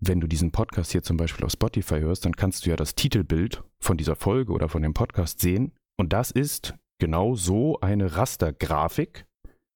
Wenn 0.00 0.20
du 0.20 0.26
diesen 0.26 0.52
Podcast 0.52 0.92
hier 0.92 1.02
zum 1.02 1.16
Beispiel 1.16 1.44
auf 1.44 1.52
Spotify 1.52 2.00
hörst, 2.00 2.24
dann 2.24 2.36
kannst 2.36 2.66
du 2.66 2.70
ja 2.70 2.76
das 2.76 2.94
Titelbild 2.94 3.62
von 3.80 3.96
dieser 3.96 4.14
Folge 4.14 4.52
oder 4.52 4.68
von 4.68 4.82
dem 4.82 4.94
Podcast 4.94 5.40
sehen. 5.40 5.72
Und 5.98 6.12
das 6.12 6.30
ist 6.30 6.74
genau 6.98 7.34
so 7.34 7.80
eine 7.80 8.16
Rastergrafik, 8.16 9.26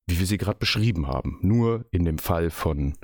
wie 0.06 0.18
wir 0.18 0.26
sie 0.26 0.38
gerade 0.38 0.58
beschrieben 0.58 1.06
haben. 1.06 1.38
Nur 1.40 1.86
in 1.90 2.04
dem 2.04 2.18
Fall 2.18 2.50
von 2.50 2.96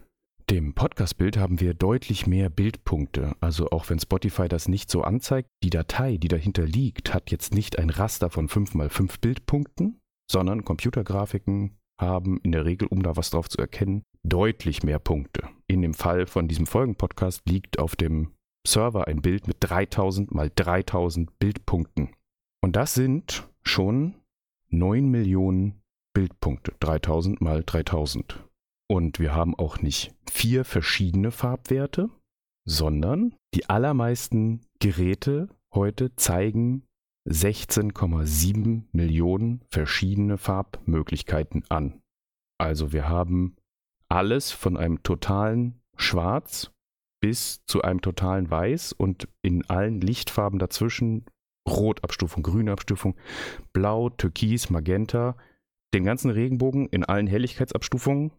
dem 0.50 0.74
Podcast-Bild 0.74 1.36
haben 1.38 1.60
wir 1.60 1.74
deutlich 1.74 2.26
mehr 2.26 2.50
Bildpunkte. 2.50 3.34
Also 3.40 3.70
auch 3.70 3.90
wenn 3.90 3.98
Spotify 3.98 4.48
das 4.48 4.68
nicht 4.68 4.90
so 4.90 5.02
anzeigt, 5.02 5.48
die 5.62 5.70
Datei, 5.70 6.18
die 6.18 6.28
dahinter 6.28 6.64
liegt, 6.64 7.12
hat 7.12 7.30
jetzt 7.30 7.52
nicht 7.52 7.78
ein 7.78 7.90
Raster 7.90 8.30
von 8.30 8.48
5x5 8.48 9.20
Bildpunkten, 9.20 10.00
sondern 10.30 10.64
Computergrafiken 10.64 11.76
haben 12.00 12.38
in 12.42 12.52
der 12.52 12.64
Regel, 12.64 12.86
um 12.88 13.02
da 13.02 13.16
was 13.16 13.30
drauf 13.30 13.48
zu 13.48 13.58
erkennen, 13.58 14.02
deutlich 14.22 14.82
mehr 14.82 14.98
Punkte. 14.98 15.48
In 15.66 15.82
dem 15.82 15.94
Fall 15.94 16.26
von 16.26 16.46
diesem 16.46 16.66
Folgenpodcast 16.66 17.42
liegt 17.48 17.78
auf 17.78 17.96
dem 17.96 18.32
Server 18.66 19.08
ein 19.08 19.22
Bild 19.22 19.48
mit 19.48 19.56
3000 19.60 20.32
mal 20.32 20.50
3000 20.54 21.38
Bildpunkten. 21.38 22.10
Und 22.62 22.76
das 22.76 22.94
sind 22.94 23.48
schon 23.62 24.14
9 24.70 25.08
Millionen 25.08 25.80
Bildpunkte. 26.12 26.74
3000 26.80 27.40
mal 27.40 27.62
3000. 27.64 28.42
Und 28.88 29.18
wir 29.18 29.34
haben 29.34 29.54
auch 29.56 29.80
nicht 29.80 30.14
vier 30.30 30.64
verschiedene 30.64 31.30
Farbwerte, 31.30 32.08
sondern 32.64 33.34
die 33.54 33.68
allermeisten 33.68 34.60
Geräte 34.80 35.48
heute 35.74 36.14
zeigen 36.16 36.84
16,7 37.28 38.84
Millionen 38.92 39.62
verschiedene 39.68 40.38
Farbmöglichkeiten 40.38 41.64
an. 41.68 42.00
Also 42.58 42.92
wir 42.92 43.08
haben 43.08 43.56
alles 44.08 44.52
von 44.52 44.76
einem 44.76 45.02
totalen 45.02 45.80
Schwarz 45.96 46.70
bis 47.20 47.64
zu 47.66 47.82
einem 47.82 48.00
totalen 48.00 48.50
Weiß 48.50 48.92
und 48.92 49.28
in 49.42 49.68
allen 49.68 50.00
Lichtfarben 50.00 50.60
dazwischen 50.60 51.26
Rotabstufung, 51.68 52.44
Grünabstufung, 52.44 53.16
Blau, 53.72 54.10
Türkis, 54.10 54.70
Magenta, 54.70 55.36
den 55.92 56.04
ganzen 56.04 56.30
Regenbogen 56.30 56.86
in 56.86 57.04
allen 57.04 57.26
Helligkeitsabstufungen 57.26 58.30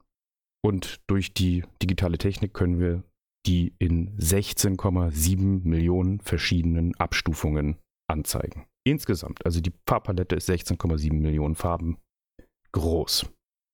und 0.63 1.01
durch 1.07 1.33
die 1.33 1.63
digitale 1.81 2.17
Technik 2.17 2.53
können 2.53 2.79
wir 2.79 3.03
die 3.45 3.73
in 3.79 4.17
16,7 4.17 5.63
Millionen 5.63 6.19
verschiedenen 6.19 6.95
Abstufungen 6.95 7.77
anzeigen. 8.09 8.65
Insgesamt, 8.85 9.45
also 9.45 9.61
die 9.61 9.73
Farbpalette 9.87 10.35
ist 10.35 10.49
16,7 10.49 11.13
Millionen 11.13 11.55
Farben 11.55 11.97
groß. 12.73 13.29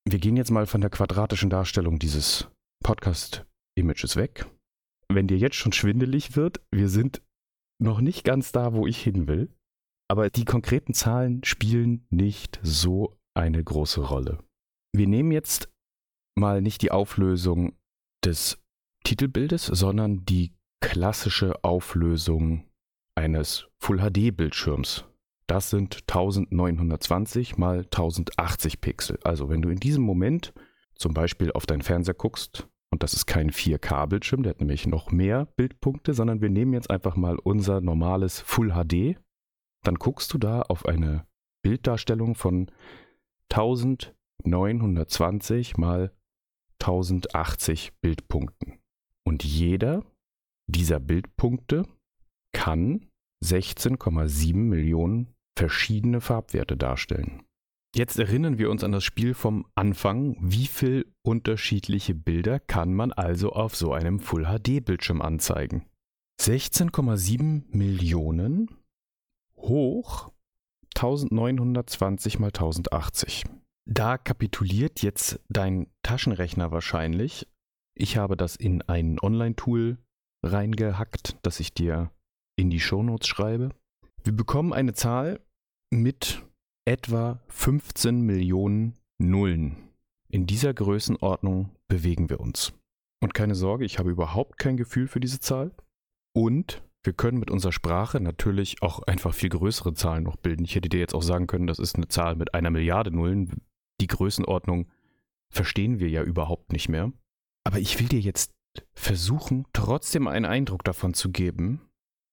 Wir 0.07 0.19
gehen 0.19 0.37
jetzt 0.37 0.51
mal 0.51 0.65
von 0.65 0.81
der 0.81 0.89
quadratischen 0.89 1.49
Darstellung 1.49 1.97
dieses 1.97 2.47
Podcast-Images 2.83 4.15
weg. 4.15 4.45
Wenn 5.11 5.27
dir 5.27 5.37
jetzt 5.37 5.55
schon 5.55 5.71
schwindelig 5.71 6.35
wird, 6.35 6.61
wir 6.71 6.89
sind 6.89 7.21
noch 7.81 8.01
nicht 8.01 8.23
ganz 8.23 8.51
da, 8.51 8.73
wo 8.73 8.85
ich 8.85 9.01
hin 9.01 9.27
will, 9.27 9.49
aber 10.09 10.29
die 10.29 10.45
konkreten 10.45 10.93
Zahlen 10.93 11.43
spielen 11.43 12.05
nicht 12.09 12.59
so 12.61 13.17
eine 13.35 13.63
große 13.63 14.01
Rolle. 14.01 14.43
Wir 14.95 15.07
nehmen 15.07 15.31
jetzt 15.31 15.72
mal 16.35 16.61
nicht 16.61 16.81
die 16.81 16.91
Auflösung 16.91 17.73
des 18.23 18.59
Titelbildes, 19.03 19.65
sondern 19.65 20.25
die 20.25 20.53
klassische 20.81 21.63
Auflösung 21.63 22.65
eines 23.15 23.67
Full-HD-Bildschirms. 23.79 25.05
Das 25.47 25.69
sind 25.69 26.03
1920 26.07 27.57
mal 27.57 27.79
1080 27.79 28.81
Pixel. 28.81 29.19
Also 29.23 29.49
wenn 29.49 29.61
du 29.61 29.69
in 29.69 29.79
diesem 29.79 30.03
Moment 30.03 30.53
zum 30.95 31.13
Beispiel 31.13 31.51
auf 31.51 31.65
deinen 31.65 31.81
Fernseher 31.81 32.13
guckst, 32.13 32.67
und 32.91 33.03
das 33.03 33.13
ist 33.13 33.25
kein 33.25 33.51
4K-Bildschirm, 33.51 34.43
der 34.43 34.51
hat 34.51 34.59
nämlich 34.59 34.87
noch 34.87 35.11
mehr 35.11 35.45
Bildpunkte, 35.45 36.13
sondern 36.13 36.41
wir 36.41 36.49
nehmen 36.49 36.73
jetzt 36.73 36.89
einfach 36.89 37.15
mal 37.15 37.37
unser 37.39 37.81
normales 37.81 38.39
Full 38.39 38.71
HD, 38.71 39.17
dann 39.83 39.95
guckst 39.95 40.33
du 40.33 40.37
da 40.37 40.61
auf 40.61 40.85
eine 40.85 41.25
Bilddarstellung 41.61 42.35
von 42.35 42.71
1920 43.51 45.77
mal 45.77 46.11
1080 46.83 47.93
Bildpunkten. 48.01 48.79
Und 49.25 49.43
jeder 49.43 50.03
dieser 50.67 50.99
Bildpunkte 50.99 51.85
kann 52.53 53.07
16,7 53.43 54.55
Millionen 54.55 55.33
verschiedene 55.57 56.21
Farbwerte 56.21 56.77
darstellen. 56.77 57.43
Jetzt 57.95 58.17
erinnern 58.17 58.57
wir 58.57 58.71
uns 58.71 58.83
an 58.83 58.91
das 58.91 59.03
Spiel 59.03 59.33
vom 59.33 59.65
Anfang. 59.75 60.35
Wie 60.39 60.65
viele 60.65 61.05
unterschiedliche 61.21 62.15
Bilder 62.15 62.59
kann 62.59 62.93
man 62.93 63.11
also 63.11 63.51
auf 63.51 63.75
so 63.75 63.93
einem 63.93 64.19
Full 64.19 64.45
HD 64.45 64.83
Bildschirm 64.83 65.21
anzeigen? 65.21 65.85
16,7 66.41 67.63
Millionen 67.69 68.69
hoch 69.55 70.31
1920 70.95 72.39
mal 72.39 72.47
1080. 72.47 73.45
Da 73.85 74.17
kapituliert 74.17 75.01
jetzt 75.01 75.39
dein 75.49 75.87
Taschenrechner 76.03 76.71
wahrscheinlich. 76.71 77.47
Ich 77.95 78.17
habe 78.17 78.37
das 78.37 78.55
in 78.55 78.81
ein 78.83 79.19
Online-Tool 79.19 79.97
reingehackt, 80.43 81.37
das 81.41 81.59
ich 81.59 81.73
dir 81.73 82.11
in 82.55 82.69
die 82.69 82.79
Shownotes 82.79 83.27
schreibe. 83.27 83.69
Wir 84.23 84.33
bekommen 84.33 84.73
eine 84.73 84.93
Zahl 84.93 85.41
mit 85.91 86.43
etwa 86.85 87.39
15 87.47 88.21
Millionen 88.21 88.97
Nullen. 89.19 89.89
In 90.29 90.47
dieser 90.47 90.73
Größenordnung 90.73 91.69
bewegen 91.87 92.29
wir 92.29 92.39
uns. 92.39 92.73
Und 93.21 93.33
keine 93.33 93.55
Sorge, 93.55 93.85
ich 93.85 93.99
habe 93.99 94.09
überhaupt 94.09 94.57
kein 94.57 94.77
Gefühl 94.77 95.07
für 95.07 95.19
diese 95.19 95.39
Zahl. 95.39 95.71
Und 96.35 96.83
wir 97.03 97.13
können 97.13 97.37
mit 97.37 97.51
unserer 97.51 97.71
Sprache 97.71 98.19
natürlich 98.19 98.81
auch 98.81 99.03
einfach 99.03 99.33
viel 99.33 99.49
größere 99.49 99.93
Zahlen 99.93 100.23
noch 100.23 100.37
bilden. 100.37 100.65
Ich 100.65 100.75
hätte 100.75 100.89
dir 100.89 100.99
jetzt 100.99 101.13
auch 101.13 101.21
sagen 101.21 101.47
können, 101.47 101.67
das 101.67 101.79
ist 101.79 101.95
eine 101.95 102.07
Zahl 102.07 102.35
mit 102.35 102.53
einer 102.53 102.71
Milliarde 102.71 103.11
Nullen. 103.11 103.61
Die 104.03 104.07
Größenordnung 104.07 104.91
verstehen 105.49 106.01
wir 106.01 106.09
ja 106.09 106.23
überhaupt 106.23 106.73
nicht 106.73 106.89
mehr. 106.89 107.13
Aber 107.65 107.79
ich 107.79 107.99
will 108.01 108.09
dir 108.09 108.19
jetzt 108.19 108.51
versuchen, 108.93 109.65
trotzdem 109.71 110.27
einen 110.27 110.43
Eindruck 110.43 110.83
davon 110.83 111.13
zu 111.13 111.31
geben, 111.31 111.79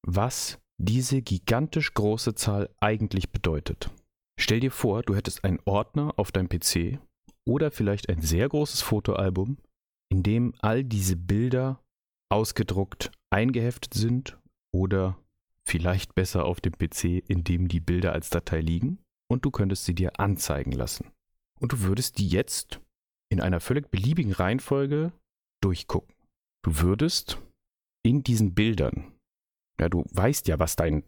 was 0.05 0.59
diese 0.79 1.23
gigantisch 1.23 1.95
große 1.95 2.35
Zahl 2.35 2.75
eigentlich 2.81 3.31
bedeutet. 3.31 3.89
Stell 4.37 4.59
dir 4.59 4.73
vor, 4.73 5.05
du 5.05 5.15
hättest 5.15 5.45
einen 5.45 5.61
Ordner 5.65 6.19
auf 6.19 6.33
deinem 6.33 6.49
PC 6.49 6.99
oder 7.47 7.71
vielleicht 7.71 8.09
ein 8.09 8.21
sehr 8.21 8.49
großes 8.49 8.83
Fotoalbum, 8.83 9.59
in 10.11 10.25
dem 10.25 10.55
all 10.59 10.83
diese 10.83 11.15
Bilder 11.15 11.81
ausgedruckt 12.33 13.13
eingeheftet 13.31 13.95
sind 13.95 14.41
oder 14.73 15.17
vielleicht 15.65 16.17
besser 16.17 16.47
auf 16.47 16.61
dem 16.61 16.73
PC, 16.73 17.23
in 17.29 17.45
dem 17.45 17.69
die 17.69 17.81
Bilder 17.81 18.13
als 18.13 18.29
Datei 18.29 18.61
liegen 18.61 18.99
und 19.31 19.45
du 19.45 19.53
könntest 19.53 19.85
sie 19.85 19.95
dir 19.95 20.19
anzeigen 20.19 20.73
lassen. 20.73 21.13
Und 21.61 21.73
du 21.73 21.81
würdest 21.81 22.19
die 22.19 22.29
jetzt 22.29 22.81
in 23.31 23.41
einer 23.41 23.61
völlig 23.61 23.91
beliebigen 23.91 24.33
Reihenfolge 24.33 25.13
durchgucken. 25.63 26.15
Du 26.65 26.81
würdest 26.81 27.41
in 28.03 28.23
diesen 28.23 28.55
Bildern, 28.55 29.13
ja, 29.79 29.89
du 29.89 30.05
weißt 30.11 30.49
ja, 30.49 30.59
was 30.59 30.77
dein 30.77 31.05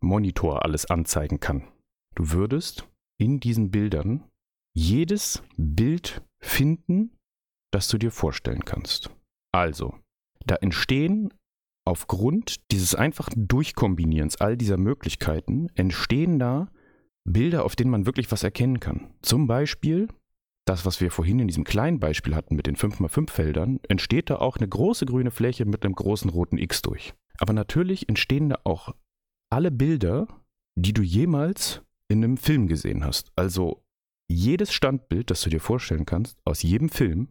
Monitor 0.00 0.64
alles 0.64 0.86
anzeigen 0.86 1.40
kann. 1.40 1.66
Du 2.14 2.30
würdest 2.30 2.88
in 3.18 3.40
diesen 3.40 3.70
Bildern 3.70 4.28
jedes 4.76 5.42
Bild 5.56 6.22
finden, 6.40 7.16
das 7.72 7.88
du 7.88 7.98
dir 7.98 8.10
vorstellen 8.10 8.64
kannst. 8.64 9.10
Also, 9.52 9.98
da 10.46 10.56
entstehen 10.56 11.32
aufgrund 11.86 12.70
dieses 12.70 12.94
einfachen 12.94 13.46
Durchkombinierens 13.46 14.36
all 14.36 14.56
dieser 14.56 14.76
Möglichkeiten, 14.76 15.68
entstehen 15.74 16.38
da 16.38 16.70
Bilder, 17.24 17.64
auf 17.64 17.76
denen 17.76 17.90
man 17.90 18.06
wirklich 18.06 18.30
was 18.30 18.42
erkennen 18.42 18.80
kann. 18.80 19.14
Zum 19.22 19.46
Beispiel 19.46 20.08
das, 20.66 20.86
was 20.86 21.00
wir 21.00 21.10
vorhin 21.10 21.40
in 21.40 21.46
diesem 21.46 21.64
kleinen 21.64 22.00
Beispiel 22.00 22.34
hatten 22.34 22.56
mit 22.56 22.66
den 22.66 22.76
5x5 22.76 23.30
Feldern, 23.30 23.80
entsteht 23.88 24.30
da 24.30 24.36
auch 24.36 24.56
eine 24.56 24.68
große 24.68 25.04
grüne 25.04 25.30
Fläche 25.30 25.66
mit 25.66 25.84
einem 25.84 25.94
großen 25.94 26.30
roten 26.30 26.58
X 26.58 26.82
durch. 26.82 27.14
Aber 27.38 27.52
natürlich 27.52 28.08
entstehen 28.08 28.48
da 28.48 28.60
auch 28.64 28.94
alle 29.50 29.70
Bilder, 29.70 30.26
die 30.76 30.92
du 30.92 31.02
jemals 31.02 31.82
in 32.08 32.24
einem 32.24 32.36
Film 32.36 32.66
gesehen 32.66 33.04
hast. 33.04 33.30
Also 33.36 33.84
jedes 34.28 34.72
Standbild, 34.72 35.30
das 35.30 35.42
du 35.42 35.50
dir 35.50 35.60
vorstellen 35.60 36.06
kannst, 36.06 36.38
aus 36.44 36.62
jedem 36.62 36.88
Film, 36.88 37.28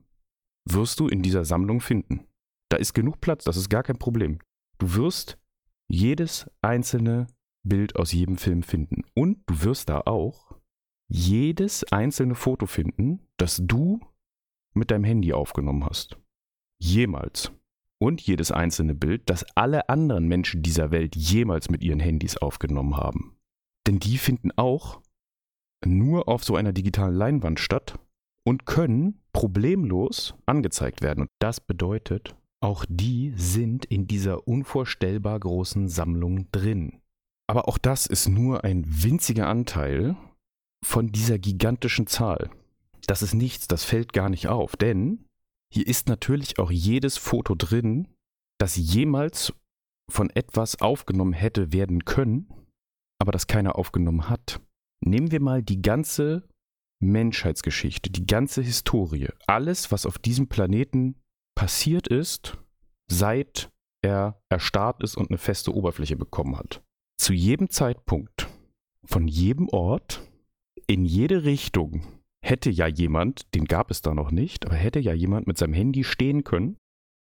wirst 0.69 1.00
du 1.00 1.07
in 1.07 1.23
dieser 1.23 1.43
Sammlung 1.43 1.81
finden. 1.81 2.27
Da 2.69 2.77
ist 2.77 2.93
genug 2.93 3.19
Platz, 3.19 3.43
das 3.43 3.57
ist 3.57 3.69
gar 3.69 3.83
kein 3.83 3.97
Problem. 3.97 4.39
Du 4.77 4.93
wirst 4.95 5.38
jedes 5.89 6.50
einzelne 6.62 7.27
Bild 7.63 7.96
aus 7.96 8.12
jedem 8.12 8.38
Film 8.38 8.63
finden. 8.63 9.03
Und 9.13 9.39
du 9.48 9.63
wirst 9.63 9.89
da 9.89 10.01
auch 10.01 10.55
jedes 11.08 11.84
einzelne 11.91 12.36
Foto 12.36 12.65
finden, 12.65 13.27
das 13.38 13.60
du 13.62 14.00
mit 14.74 14.91
deinem 14.91 15.03
Handy 15.03 15.34
aufgenommen 15.34 15.86
hast. 15.86 16.17
Jemals. 16.79 17.51
Und 18.00 18.20
jedes 18.22 18.51
einzelne 18.51 18.96
Bild, 18.96 19.29
das 19.29 19.46
alle 19.55 19.88
anderen 19.88 20.27
Menschen 20.27 20.62
dieser 20.62 20.91
Welt 20.91 21.15
jemals 21.15 21.70
mit 21.70 21.84
ihren 21.84 22.01
Handys 22.01 22.36
aufgenommen 22.36 22.98
haben. 22.98 23.38
Denn 23.88 24.00
die 24.00 24.17
finden 24.17 24.51
auch 24.58 25.01
nur 25.86 26.27
auf 26.27 26.43
so 26.43 26.55
einer 26.55 26.74
digitalen 26.74 27.15
Leinwand 27.15 27.60
statt 27.60 27.98
und 28.46 28.65
können 28.65 29.22
problemlos 29.32 30.36
angezeigt 30.46 31.01
werden. 31.01 31.22
Und 31.22 31.29
das 31.39 31.62
bedeutet, 31.62 32.36
auch 32.62 32.86
die 32.89 33.34
sind 33.36 33.86
in 33.86 34.08
dieser 34.08 34.48
unvorstellbar 34.48 35.39
großen 35.39 35.88
Sammlung 35.88 36.50
drin. 36.51 37.01
Aber 37.47 37.67
auch 37.67 37.77
das 37.77 38.05
ist 38.05 38.27
nur 38.27 38.63
ein 38.63 38.83
winziger 38.88 39.47
Anteil 39.47 40.15
von 40.83 41.12
dieser 41.12 41.39
gigantischen 41.39 42.07
Zahl. 42.07 42.50
Das 43.07 43.21
ist 43.21 43.33
nichts, 43.33 43.67
das 43.67 43.83
fällt 43.83 44.13
gar 44.13 44.29
nicht 44.29 44.47
auf, 44.47 44.75
denn 44.75 45.25
hier 45.73 45.88
ist 45.88 46.07
natürlich 46.07 46.59
auch 46.59 46.71
jedes 46.71 47.17
Foto 47.17 47.55
drin, 47.55 48.07
das 48.59 48.75
jemals 48.75 49.53
von 50.09 50.29
etwas 50.29 50.79
aufgenommen 50.81 51.33
hätte 51.33 51.73
werden 51.73 52.05
können, 52.05 52.47
aber 53.19 53.31
das 53.31 53.47
keiner 53.47 53.75
aufgenommen 53.77 54.29
hat. 54.29 54.62
Nehmen 55.03 55.31
wir 55.31 55.41
mal 55.41 55.63
die 55.63 55.81
ganze 55.81 56.47
Menschheitsgeschichte, 57.01 58.09
die 58.09 58.25
ganze 58.25 58.62
Historie, 58.62 59.29
alles, 59.47 59.91
was 59.91 60.05
auf 60.05 60.17
diesem 60.17 60.47
Planeten 60.47 61.15
passiert 61.55 62.07
ist, 62.07 62.57
seit 63.09 63.69
er 64.01 64.41
erstarrt 64.50 65.03
ist 65.03 65.17
und 65.17 65.29
eine 65.29 65.38
feste 65.38 65.73
Oberfläche 65.73 66.15
bekommen 66.15 66.57
hat. 66.57 66.81
Zu 67.17 67.34
jedem 67.34 67.70
Zeitpunkt, 67.70 68.50
von 69.03 69.27
jedem 69.27 69.70
Ort, 69.70 70.22
in 70.88 71.05
jede 71.05 71.43
Richtung 71.43 72.05
hätte 72.43 72.70
ja 72.70 72.88
jemand, 72.88 73.53
den 73.55 73.65
gab 73.65 73.89
es 73.91 74.01
da 74.01 74.13
noch 74.13 74.32
nicht, 74.32 74.65
aber 74.65 74.75
hätte 74.75 75.00
ja 75.00 75.13
jemand 75.13 75.48
mit 75.48 75.58
seinem 75.58 75.74
Handy 75.74 76.03
stehen 76.03 76.43
können 76.43 76.77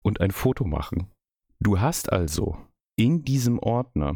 und 0.04 0.22
ein 0.22 0.32
Foto 0.32 0.64
machen. 0.66 1.08
Du 1.60 1.80
hast 1.80 2.12
also 2.12 2.58
in 2.98 3.24
diesem 3.24 3.60
Ordner 3.60 4.16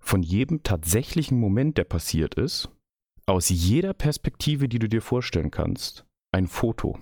von 0.00 0.22
jedem 0.22 0.62
tatsächlichen 0.62 1.40
Moment, 1.40 1.78
der 1.78 1.84
passiert 1.84 2.34
ist, 2.34 2.70
aus 3.26 3.48
jeder 3.48 3.92
Perspektive, 3.92 4.68
die 4.68 4.78
du 4.78 4.88
dir 4.88 5.02
vorstellen 5.02 5.50
kannst, 5.50 6.06
ein 6.32 6.46
Foto. 6.46 6.98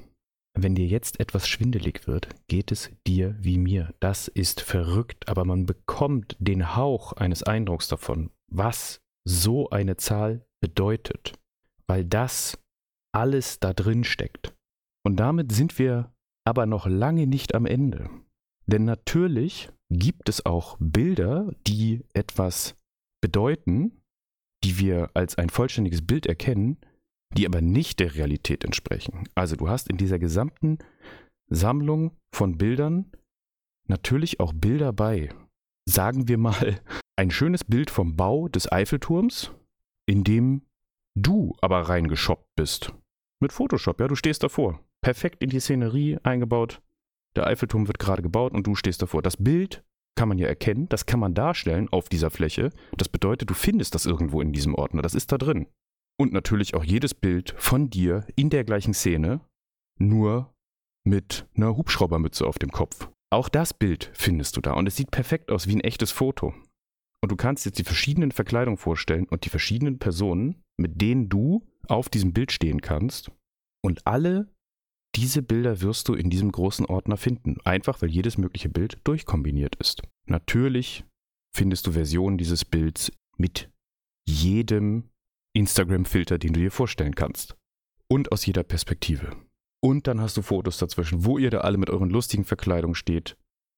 Wenn 0.57 0.77
dir 0.77 0.87
jetzt 0.87 1.19
etwas 1.19 1.49
schwindelig 1.49 2.07
wird, 2.07 2.29
geht 2.47 2.71
es 2.71 2.91
dir 3.07 3.35
wie 3.41 3.59
mir. 3.59 3.93
Das 3.99 4.29
ist 4.29 4.61
verrückt, 4.61 5.29
aber 5.29 5.45
man 5.45 5.67
bekommt 5.67 6.37
den 6.39 6.77
Hauch 6.77 7.13
eines 7.15 7.43
Eindrucks 7.43 7.89
davon, 7.89 8.31
was 8.51 9.03
so 9.27 9.69
eine 9.71 9.97
Zahl 9.97 10.47
bedeutet, 10.61 11.33
weil 11.89 12.05
das 12.05 12.59
alles 13.13 13.59
da 13.59 13.73
drin 13.73 14.05
steckt. 14.05 14.55
Und 15.05 15.17
damit 15.17 15.53
sind 15.53 15.79
wir 15.79 16.13
aber 16.47 16.67
noch 16.67 16.87
lange 16.87 17.27
nicht 17.27 17.55
am 17.55 17.67
Ende. 17.67 18.09
Denn 18.67 18.85
natürlich 18.85 19.71
gibt 19.91 20.29
es 20.29 20.47
auch 20.47 20.77
Bilder, 20.79 21.53
die 21.67 22.05
etwas 22.15 22.77
bedeuten, 23.21 24.03
die 24.63 24.79
wir 24.79 25.11
als 25.15 25.37
ein 25.37 25.51
vollständiges 25.51 26.07
Bild 26.07 26.27
erkennen, 26.27 26.79
die 27.37 27.47
aber 27.47 27.61
nicht 27.61 28.01
der 28.01 28.15
Realität 28.15 28.65
entsprechen. 28.65 29.29
Also 29.35 29.57
du 29.57 29.69
hast 29.69 29.89
in 29.89 29.97
dieser 29.97 30.19
gesamten 30.19 30.79
Sammlung 31.49 32.13
von 32.35 32.57
Bildern 32.57 33.13
natürlich 33.89 34.41
auch 34.41 34.53
Bilder 34.53 34.93
bei. 34.93 35.31
Sagen 35.87 36.29
wir 36.29 36.39
mal 36.39 36.81
ein 37.17 37.31
schönes 37.31 37.65
Bild 37.65 37.91
vom 37.91 38.17
Bau 38.17 38.49
des 38.49 38.71
Eiffelturms, 38.71 39.53
in 40.07 40.25
dem 40.25 40.63
du 41.17 41.55
aber 41.61 41.81
reingeschoppt 41.83 42.49
bist. 42.57 42.93
Mit 43.41 43.53
Photoshop, 43.53 44.01
ja, 44.01 44.09
du 44.09 44.15
stehst 44.15 44.43
davor. 44.43 44.81
Perfekt 45.03 45.43
in 45.43 45.51
die 45.51 45.61
Szenerie 45.61 46.19
eingebaut. 46.23 46.81
Der 47.37 47.47
Eiffelturm 47.47 47.87
wird 47.87 47.99
gerade 47.99 48.23
gebaut 48.23 48.53
und 48.53 48.67
du 48.67 48.75
stehst 48.75 49.03
davor. 49.03 49.21
Das 49.21 49.37
Bild 49.37 49.85
kann 50.17 50.29
man 50.29 50.39
ja 50.39 50.47
erkennen, 50.47 50.89
das 50.89 51.07
kann 51.07 51.21
man 51.21 51.35
darstellen 51.35 51.89
auf 51.91 52.09
dieser 52.09 52.31
Fläche. 52.31 52.71
Das 52.97 53.09
bedeutet, 53.09 53.51
du 53.51 53.55
findest 53.55 53.95
das 53.95 54.07
irgendwo 54.07 54.41
in 54.41 54.53
diesem 54.53 54.75
Ordner. 54.75 55.03
Das 55.03 55.15
ist 55.15 55.33
da 55.33 55.39
drin. 55.39 55.67
Und 56.17 56.33
natürlich 56.33 56.75
auch 56.75 56.85
jedes 56.85 57.15
Bild 57.15 57.55
von 57.57 57.91
dir 57.91 58.27
in 58.37 58.51
der 58.51 58.65
gleichen 58.65 58.95
Szene, 58.95 59.41
nur 59.99 60.55
mit 61.05 61.47
einer 61.55 61.77
Hubschraubermütze 61.77 62.47
auf 62.47 62.59
dem 62.59 62.71
Kopf. 62.71 63.09
Auch 63.31 63.49
das 63.49 63.75
Bild 63.75 64.11
findest 64.15 64.57
du 64.57 64.61
da 64.61 64.75
und 64.75 64.87
es 64.87 64.97
sieht 64.97 65.11
perfekt 65.11 65.51
aus 65.51 65.67
wie 65.67 65.75
ein 65.75 65.81
echtes 65.81 66.13
Foto. 66.13 66.55
Und 67.21 67.33
du 67.33 67.37
kannst 67.37 67.65
jetzt 67.65 67.79
die 67.79 67.85
verschiedenen 67.85 68.33
Verkleidungen 68.33 68.77
vorstellen 68.77 69.27
und 69.29 69.45
die 69.45 69.49
verschiedenen 69.49 69.99
Personen, 69.99 70.63
mit 70.77 71.01
denen 71.01 71.29
du 71.29 71.67
auf 71.89 72.09
diesem 72.09 72.33
Bild 72.33 72.53
stehen 72.53 72.81
kannst. 72.81 73.31
Und 73.83 74.07
alle 74.07 74.55
diese 75.17 75.43
Bilder 75.43 75.81
wirst 75.81 76.09
du 76.09 76.15
in 76.15 76.29
diesem 76.29 76.51
großen 76.51 76.87
Ordner 76.87 77.17
finden, 77.17 77.57
einfach 77.65 78.03
weil 78.03 78.11
jedes 78.11 78.37
mögliche 78.37 78.69
Bild 78.69 78.99
durchkombiniert 79.05 79.77
ist. 79.77 80.03
Natürlich 80.27 81.05
findest 81.55 81.87
du 81.87 81.93
Versionen 81.93 82.37
dieses 82.37 82.65
Bilds 82.65 83.13
mit 83.37 83.71
jedem 84.27 85.11
Instagram-Filter, 85.55 86.39
den 86.39 86.53
du 86.53 86.61
dir 86.61 86.71
vorstellen 86.71 87.15
kannst. 87.15 87.57
Und 88.09 88.33
aus 88.33 88.45
jeder 88.45 88.65
Perspektive. 88.65 89.37
Und 89.83 90.07
dann 90.07 90.21
hast 90.21 90.37
du 90.37 90.43
Fotos 90.43 90.79
dazwischen, 90.79 91.25
wo 91.25 91.39
ihr 91.39 91.51
da 91.51 91.59
alle 91.59 91.79
mit 91.79 91.91
euren 91.91 92.11
lustigen 92.11 92.45
Verkleidungen 92.45 92.95
steht. 92.95 93.37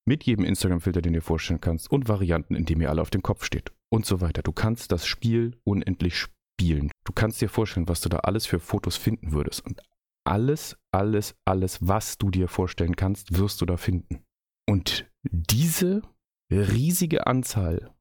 Mit 0.08 0.24
jedem 0.24 0.44
Instagram-Filter, 0.44 1.02
den 1.02 1.12
du 1.12 1.18
dir 1.18 1.24
vorstellen 1.24 1.60
kannst. 1.60 1.90
Und 1.90 2.08
Varianten, 2.08 2.54
in 2.54 2.64
denen 2.64 2.80
ihr 2.80 2.90
alle 2.90 3.02
auf 3.02 3.10
dem 3.10 3.22
Kopf 3.22 3.44
steht. 3.44 3.72
Und 3.90 4.06
so 4.06 4.20
weiter. 4.20 4.42
Du 4.42 4.52
kannst 4.52 4.92
das 4.92 5.06
Spiel 5.06 5.56
unendlich 5.64 6.16
spielen. 6.16 6.90
Du 7.04 7.12
kannst 7.12 7.40
dir 7.40 7.48
vorstellen, 7.48 7.88
was 7.88 8.00
du 8.00 8.08
da 8.08 8.18
alles 8.18 8.46
für 8.46 8.60
Fotos 8.60 8.96
finden 8.96 9.32
würdest. 9.32 9.64
Und 9.66 9.80
alles, 10.24 10.76
alles, 10.92 11.36
alles, 11.44 11.78
was 11.86 12.18
du 12.18 12.30
dir 12.30 12.48
vorstellen 12.48 12.96
kannst, 12.96 13.38
wirst 13.38 13.60
du 13.60 13.66
da 13.66 13.76
finden. 13.76 14.24
Und 14.68 15.10
diese 15.22 16.02
riesige 16.50 17.26
Anzahl 17.26 17.94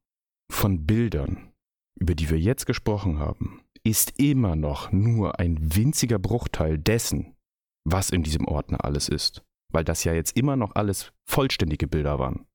von 0.50 0.86
Bildern, 0.86 1.52
über 1.98 2.14
die 2.14 2.30
wir 2.30 2.38
jetzt 2.38 2.66
gesprochen 2.66 3.18
haben, 3.18 3.62
ist 3.86 4.18
immer 4.18 4.56
noch 4.56 4.90
nur 4.90 5.38
ein 5.38 5.58
winziger 5.60 6.18
Bruchteil 6.18 6.76
dessen, 6.76 7.36
was 7.84 8.10
in 8.10 8.24
diesem 8.24 8.48
Ordner 8.48 8.84
alles 8.84 9.08
ist, 9.08 9.44
weil 9.72 9.84
das 9.84 10.02
ja 10.02 10.12
jetzt 10.12 10.36
immer 10.36 10.56
noch 10.56 10.74
alles 10.74 11.12
vollständige 11.24 11.86
Bilder 11.86 12.18
waren. 12.18 12.46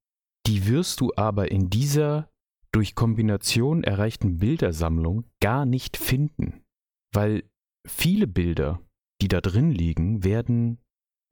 Die 0.46 0.67
wirst 0.67 1.00
du 1.00 1.13
aber 1.15 1.50
in 1.50 1.70
dieser 1.70 2.30
durch 2.74 2.96
Kombination 2.96 3.86
erreichten 3.86 4.39
Bildersammlung 4.39 5.24
gar 5.41 5.65
nicht 5.65 5.96
finden, 5.96 6.65
weil 7.13 7.50
viele 7.88 8.28
Bilder, 8.28 8.82
die 9.22 9.30
da 9.30 9.39
drin 9.39 9.72
liegen, 9.72 10.26
werden 10.26 10.80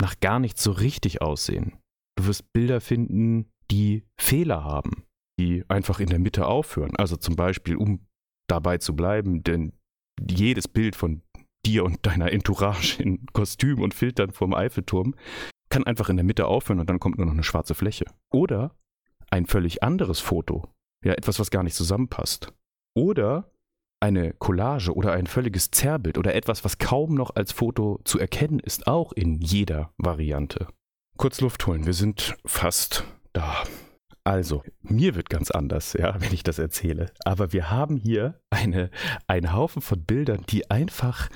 nach 0.02 0.22
gar 0.22 0.40
nicht 0.40 0.60
so 0.60 0.72
richtig 0.72 1.22
aussehen. 1.22 1.78
Du 2.18 2.26
wirst 2.28 2.54
Bilder 2.54 2.80
finden, 2.80 3.52
die 3.70 4.06
Fehler 4.18 4.64
haben, 4.64 5.04
die 5.38 5.66
einfach 5.68 6.00
in 6.00 6.08
der 6.08 6.20
Mitte 6.20 6.46
aufhören. 6.46 6.96
Also 6.96 7.18
zum 7.18 7.36
Beispiel, 7.36 7.76
um 7.76 8.08
dabei 8.48 8.78
zu 8.78 8.96
bleiben, 8.96 9.44
denn 9.44 9.74
jedes 10.30 10.68
Bild 10.68 10.96
von 10.96 11.22
dir 11.66 11.84
und 11.84 12.06
deiner 12.06 12.32
Entourage 12.32 13.02
in 13.02 13.26
Kostüm 13.34 13.82
und 13.82 13.94
Filtern 13.94 14.32
vorm 14.32 14.54
Eiffelturm 14.54 15.16
kann 15.70 15.84
einfach 15.84 16.10
in 16.10 16.18
der 16.18 16.26
Mitte 16.26 16.48
aufhören 16.48 16.80
und 16.80 16.90
dann 16.90 17.00
kommt 17.00 17.18
nur 17.18 17.26
noch 17.26 17.34
eine 17.34 17.44
schwarze 17.44 17.76
Fläche. 17.76 18.06
Oder 18.32 18.76
ein 19.30 19.46
völlig 19.46 19.84
anderes 19.84 20.20
Foto. 20.20 20.68
Ja, 21.06 21.14
etwas, 21.14 21.40
was 21.40 21.52
gar 21.52 21.64
nicht 21.64 21.76
zusammenpasst. 21.76 22.54
Oder 22.96 23.52
eine 24.02 24.34
Collage 24.34 24.94
oder 24.94 25.12
ein 25.14 25.28
völliges 25.28 25.72
Zerrbild 25.72 26.18
oder 26.18 26.34
etwas, 26.34 26.64
was 26.64 26.78
kaum 26.78 27.16
noch 27.16 27.36
als 27.36 27.52
Foto 27.52 28.00
zu 28.04 28.18
erkennen 28.18 28.60
ist, 28.60 28.88
auch 28.88 29.12
in 29.12 29.40
jeder 29.42 29.94
Variante. 29.98 30.68
Kurz 31.18 31.42
Luft 31.42 31.68
holen, 31.68 31.86
wir 31.86 31.94
sind 31.94 32.36
fast 32.46 33.04
da. 33.34 33.64
Also, 34.30 34.62
mir 34.84 35.16
wird 35.16 35.32
ganz 35.32 35.50
anders, 35.50 35.94
ja, 35.94 36.14
wenn 36.22 36.32
ich 36.32 36.44
das 36.44 36.60
erzähle. 36.60 37.12
Aber 37.26 37.52
wir 37.52 37.72
haben 37.72 37.98
hier 37.98 38.40
eine, 38.52 38.92
einen 39.26 39.54
Haufen 39.54 39.82
von 39.82 40.04
Bildern, 40.04 40.46
die 40.48 40.70
einfach 40.70 41.30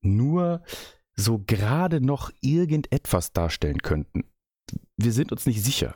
nur 0.00 0.62
so 1.14 1.38
gerade 1.38 2.00
noch 2.00 2.30
irgendetwas 2.40 3.34
darstellen 3.34 3.82
könnten. 3.82 4.24
Wir 4.96 5.12
sind 5.12 5.32
uns 5.32 5.44
nicht 5.44 5.62
sicher. 5.62 5.94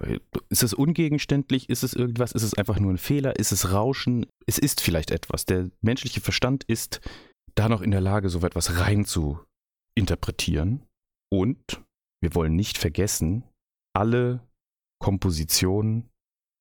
Ist 0.50 0.62
es 0.62 0.74
ungegenständlich? 0.74 1.70
Ist 1.70 1.82
es 1.82 1.94
irgendwas? 1.94 2.32
Ist 2.32 2.42
es 2.42 2.52
einfach 2.52 2.78
nur 2.78 2.92
ein 2.92 2.98
Fehler? 2.98 3.38
Ist 3.38 3.52
es 3.52 3.72
Rauschen? 3.72 4.26
Es 4.46 4.58
ist 4.58 4.82
vielleicht 4.82 5.10
etwas. 5.10 5.46
Der 5.46 5.70
menschliche 5.80 6.20
Verstand 6.20 6.62
ist 6.64 7.00
da 7.54 7.70
noch 7.70 7.80
in 7.80 7.90
der 7.90 8.02
Lage, 8.02 8.28
so 8.28 8.40
etwas 8.40 8.78
rein 8.78 9.06
zu 9.06 9.40
interpretieren. 9.94 10.82
Und 11.30 11.82
wir 12.20 12.34
wollen 12.34 12.54
nicht 12.54 12.76
vergessen, 12.76 13.44
alle 13.94 14.46
Kompositionen, 14.98 16.10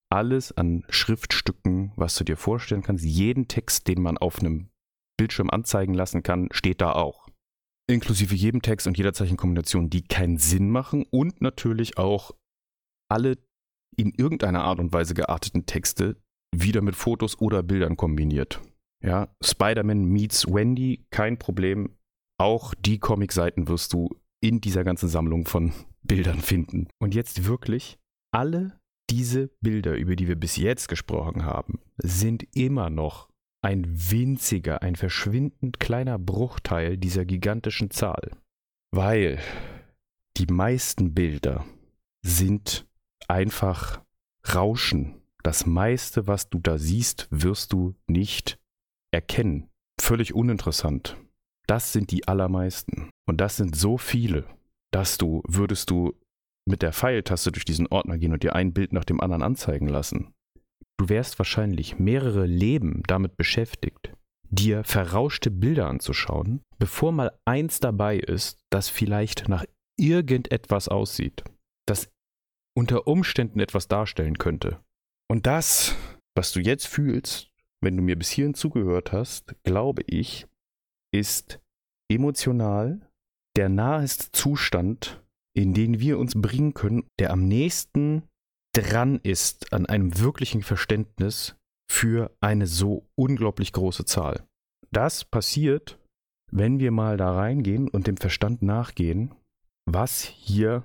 alles 0.10 0.52
an 0.52 0.86
Schriftstücken, 0.90 1.92
was 1.96 2.16
du 2.16 2.24
dir 2.24 2.38
vorstellen 2.38 2.84
kannst, 2.84 3.04
jeden 3.04 3.48
Text, 3.48 3.88
den 3.88 4.02
man 4.02 4.18
auf 4.18 4.40
einem 4.40 4.70
Bildschirm 5.18 5.50
anzeigen 5.50 5.94
lassen 5.94 6.24
kann, 6.24 6.50
steht 6.52 6.82
da 6.82 6.94
auch. 6.94 7.28
Inklusive 7.90 8.36
jedem 8.36 8.62
Text 8.62 8.88
und 8.88 8.98
jeder 8.98 9.14
Zeichenkombination, 9.14 9.90
die 9.90 10.04
keinen 10.04 10.38
Sinn 10.38 10.70
machen 10.70 11.06
und 11.10 11.42
natürlich 11.42 11.98
auch 11.98 12.36
alle 13.10 13.38
in 13.96 14.12
irgendeiner 14.12 14.64
Art 14.64 14.80
und 14.80 14.94
Weise 14.94 15.14
gearteten 15.14 15.66
Texte 15.66 16.18
wieder 16.56 16.82
mit 16.82 16.96
Fotos 16.96 17.40
oder 17.40 17.64
Bildern 17.64 17.98
kombiniert. 17.98 18.62
Ja, 19.04 19.34
Spider-Man 19.44 20.06
meets 20.06 20.48
Wendy, 20.48 21.06
kein 21.10 21.38
Problem. 21.38 21.96
Auch 22.40 22.74
die 22.76 23.00
Comicseiten 23.00 23.68
wirst 23.68 23.94
du 23.94 24.10
in 24.42 24.62
dieser 24.62 24.84
ganzen 24.84 25.10
Sammlung 25.10 25.46
von 25.46 25.74
Bildern 26.04 26.40
finden. 26.40 26.88
Und 27.00 27.16
jetzt 27.16 27.46
wirklich 27.46 27.98
alle 28.34 28.77
diese 29.10 29.50
Bilder, 29.62 29.96
über 29.96 30.16
die 30.16 30.28
wir 30.28 30.36
bis 30.36 30.58
jetzt 30.58 30.88
gesprochen 30.88 31.46
haben, 31.46 31.80
sind 31.98 32.48
immer 32.56 32.90
noch 32.90 33.30
ein 33.62 33.86
winziger, 34.12 34.82
ein 34.82 34.96
verschwindend 34.96 35.80
kleiner 35.80 36.20
Bruchteil 36.20 36.98
dieser 36.98 37.26
gigantischen 37.26 37.90
Zahl. 37.90 38.32
Weil 38.92 39.40
die 40.38 40.46
meisten 40.46 41.14
Bilder 41.14 41.66
sind 42.22 42.86
einfach 43.28 44.02
Rauschen. 44.54 45.22
Das 45.44 45.66
meiste, 45.66 46.28
was 46.28 46.50
du 46.50 46.60
da 46.60 46.78
siehst, 46.78 47.28
wirst 47.32 47.74
du 47.74 47.96
nicht 48.08 48.60
erkennen. 49.12 49.70
Völlig 50.00 50.34
uninteressant. 50.34 51.18
Das 51.68 51.92
sind 51.92 52.12
die 52.12 52.28
allermeisten. 52.28 53.10
Und 53.26 53.42
das 53.42 53.58
sind 53.58 53.76
so 53.76 53.98
viele, 53.98 54.46
dass 54.92 55.18
du, 55.18 55.42
würdest 55.48 55.90
du 55.90 56.14
mit 56.68 56.82
der 56.82 56.94
Pfeiltaste 56.94 57.52
durch 57.52 57.66
diesen 57.66 57.88
Ordner 57.88 58.18
gehen 58.18 58.34
und 58.34 58.44
dir 58.44 58.56
ein 58.56 58.74
Bild 58.74 58.94
nach 58.94 59.06
dem 59.06 59.22
anderen 59.22 59.44
anzeigen 59.44 59.88
lassen. 59.88 60.34
Du 60.98 61.10
wärst 61.10 61.40
wahrscheinlich 61.40 62.00
mehrere 62.00 62.46
Leben 62.46 63.04
damit 63.08 63.38
beschäftigt, 63.38 64.14
dir 64.50 64.84
verrauschte 64.84 65.52
Bilder 65.52 65.88
anzuschauen, 65.88 66.62
bevor 66.80 67.12
mal 67.12 67.38
eins 67.46 67.80
dabei 67.80 68.18
ist, 68.18 68.60
das 68.72 68.90
vielleicht 68.90 69.48
nach 69.48 69.66
irgendetwas 70.00 70.88
aussieht, 70.88 71.44
das 71.88 72.10
unter 72.76 73.08
Umständen 73.08 73.60
etwas 73.60 73.88
darstellen 73.88 74.38
könnte. 74.38 74.80
Und 75.30 75.46
das, 75.46 75.96
was 76.36 76.52
du 76.52 76.60
jetzt 76.60 76.88
fühlst, 76.88 77.50
wenn 77.82 77.98
du 77.98 78.04
mir 78.04 78.18
bis 78.18 78.30
hierhin 78.30 78.54
zugehört 78.54 79.12
hast, 79.12 79.56
glaube 79.64 80.04
ich, 80.08 80.48
ist 81.14 81.60
emotional 82.12 83.08
der 83.56 83.70
naheste 83.70 84.32
Zustand, 84.32 85.24
in 85.58 85.74
den 85.74 86.00
wir 86.00 86.20
uns 86.20 86.40
bringen 86.40 86.76
können, 86.76 87.08
der 87.18 87.32
am 87.32 87.48
nächsten 87.48 88.22
dran 88.76 89.20
ist 89.24 89.74
an 89.74 89.88
einem 89.88 90.20
wirklichen 90.20 90.62
Verständnis 90.62 91.56
für 91.92 92.32
eine 92.42 92.68
so 92.68 93.10
unglaublich 93.16 93.74
große 93.74 94.06
Zahl. 94.06 94.46
Das 94.92 95.26
passiert, 95.26 96.00
wenn 96.52 96.80
wir 96.80 96.92
mal 96.92 97.18
da 97.18 97.34
reingehen 97.34 97.88
und 97.88 98.06
dem 98.06 98.18
Verstand 98.18 98.62
nachgehen, 98.62 99.34
was 99.90 100.22
hier 100.22 100.84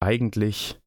eigentlich 0.00 0.80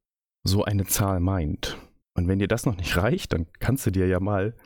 so 0.44 0.64
eine 0.64 0.84
Zahl 0.86 1.20
meint. 1.20 1.78
Und 2.18 2.26
wenn 2.26 2.40
dir 2.40 2.48
das 2.48 2.66
noch 2.66 2.76
nicht 2.76 2.96
reicht, 2.96 3.34
dann 3.34 3.46
kannst 3.60 3.86
du 3.86 3.92
dir 3.92 4.08
ja 4.08 4.18
mal 4.18 4.56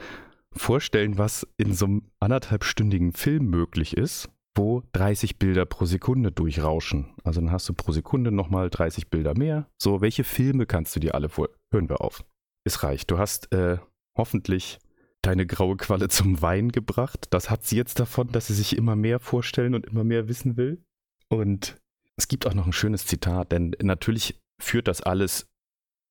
vorstellen, 0.53 1.19
was 1.19 1.47
in 1.59 1.75
so 1.75 1.85
einem 1.85 2.11
anderthalbstündigen 2.21 3.12
Film 3.12 3.51
möglich 3.51 3.99
ist, 3.99 4.31
wo 4.57 4.83
30 4.92 5.38
Bilder 5.38 5.66
pro 5.66 5.85
Sekunde 5.85 6.33
durchrauschen. 6.33 7.14
Also 7.25 7.40
dann 7.40 7.53
hast 7.53 7.69
du 7.69 7.75
pro 7.75 7.92
Sekunde 7.92 8.33
nochmal 8.33 8.71
30 8.71 9.09
Bilder 9.09 9.37
mehr. 9.37 9.69
So, 9.81 10.01
welche 10.01 10.25
Filme 10.25 10.66
kannst 10.66 10.97
du 10.97 11.01
dir 11.01 11.14
alle 11.14 11.29
vor? 11.29 11.51
Hören 11.73 11.88
wir 11.88 12.01
auf. 12.01 12.25
Es 12.64 12.83
reicht. 12.83 13.11
Du 13.11 13.19
hast 13.19 13.53
äh, 13.53 13.79
hoffentlich 14.16 14.79
deine 15.23 15.47
graue 15.47 15.77
Qualle 15.77 16.09
zum 16.09 16.40
Wein 16.42 16.71
gebracht. 16.71 17.27
Das 17.31 17.51
hat 17.51 17.64
sie 17.64 17.77
jetzt 17.77 18.01
davon, 18.01 18.33
dass 18.33 18.47
sie 18.47 18.55
sich 18.55 18.77
immer 18.77 18.97
mehr 18.97 19.21
vorstellen 19.21 19.75
und 19.75 19.87
immer 19.87 20.05
mehr 20.05 20.29
wissen 20.29 20.57
will. 20.57 20.83
Und 21.29 21.77
es 22.16 22.29
gibt 22.29 22.47
auch 22.47 22.55
noch 22.55 22.66
ein 22.66 22.73
schönes 22.73 23.07
Zitat, 23.07 23.53
denn 23.53 23.75
natürlich 23.83 24.40
führt 24.61 24.88
das 24.88 25.03
alles 25.03 25.49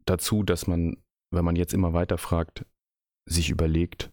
dazu, 0.05 0.43
dass 0.43 0.67
man, 0.67 0.97
wenn 1.31 1.45
man 1.45 1.55
jetzt 1.55 1.73
immer 1.73 1.93
weiter 1.93 2.17
fragt, 2.17 2.65
sich 3.27 3.49
überlegt, 3.49 4.11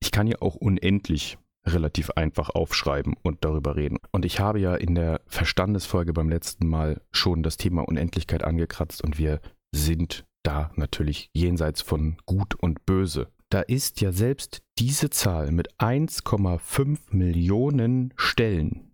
ich 0.00 0.12
kann 0.12 0.28
ja 0.28 0.36
auch 0.40 0.54
unendlich 0.54 1.38
relativ 1.66 2.10
einfach 2.10 2.50
aufschreiben 2.50 3.14
und 3.22 3.44
darüber 3.44 3.76
reden. 3.76 3.98
Und 4.12 4.24
ich 4.24 4.40
habe 4.40 4.60
ja 4.60 4.74
in 4.74 4.94
der 4.94 5.20
Verstandesfolge 5.26 6.12
beim 6.12 6.28
letzten 6.28 6.68
Mal 6.68 7.00
schon 7.10 7.42
das 7.42 7.56
Thema 7.56 7.82
Unendlichkeit 7.82 8.44
angekratzt 8.44 9.02
und 9.02 9.18
wir 9.18 9.40
sind 9.74 10.24
da 10.44 10.70
natürlich 10.76 11.30
jenseits 11.32 11.80
von 11.80 12.18
Gut 12.26 12.54
und 12.54 12.84
Böse. 12.86 13.28
Da 13.50 13.60
ist 13.60 14.00
ja 14.00 14.12
selbst 14.12 14.62
diese 14.78 15.10
Zahl 15.10 15.52
mit 15.52 15.72
1,5 15.78 16.98
Millionen 17.10 18.12
Stellen 18.16 18.92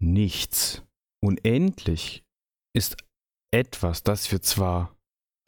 nichts. 0.00 0.84
Unendlich 1.22 2.24
ist 2.74 2.96
etwas, 3.52 4.02
das 4.02 4.32
wir 4.32 4.40
zwar 4.42 4.96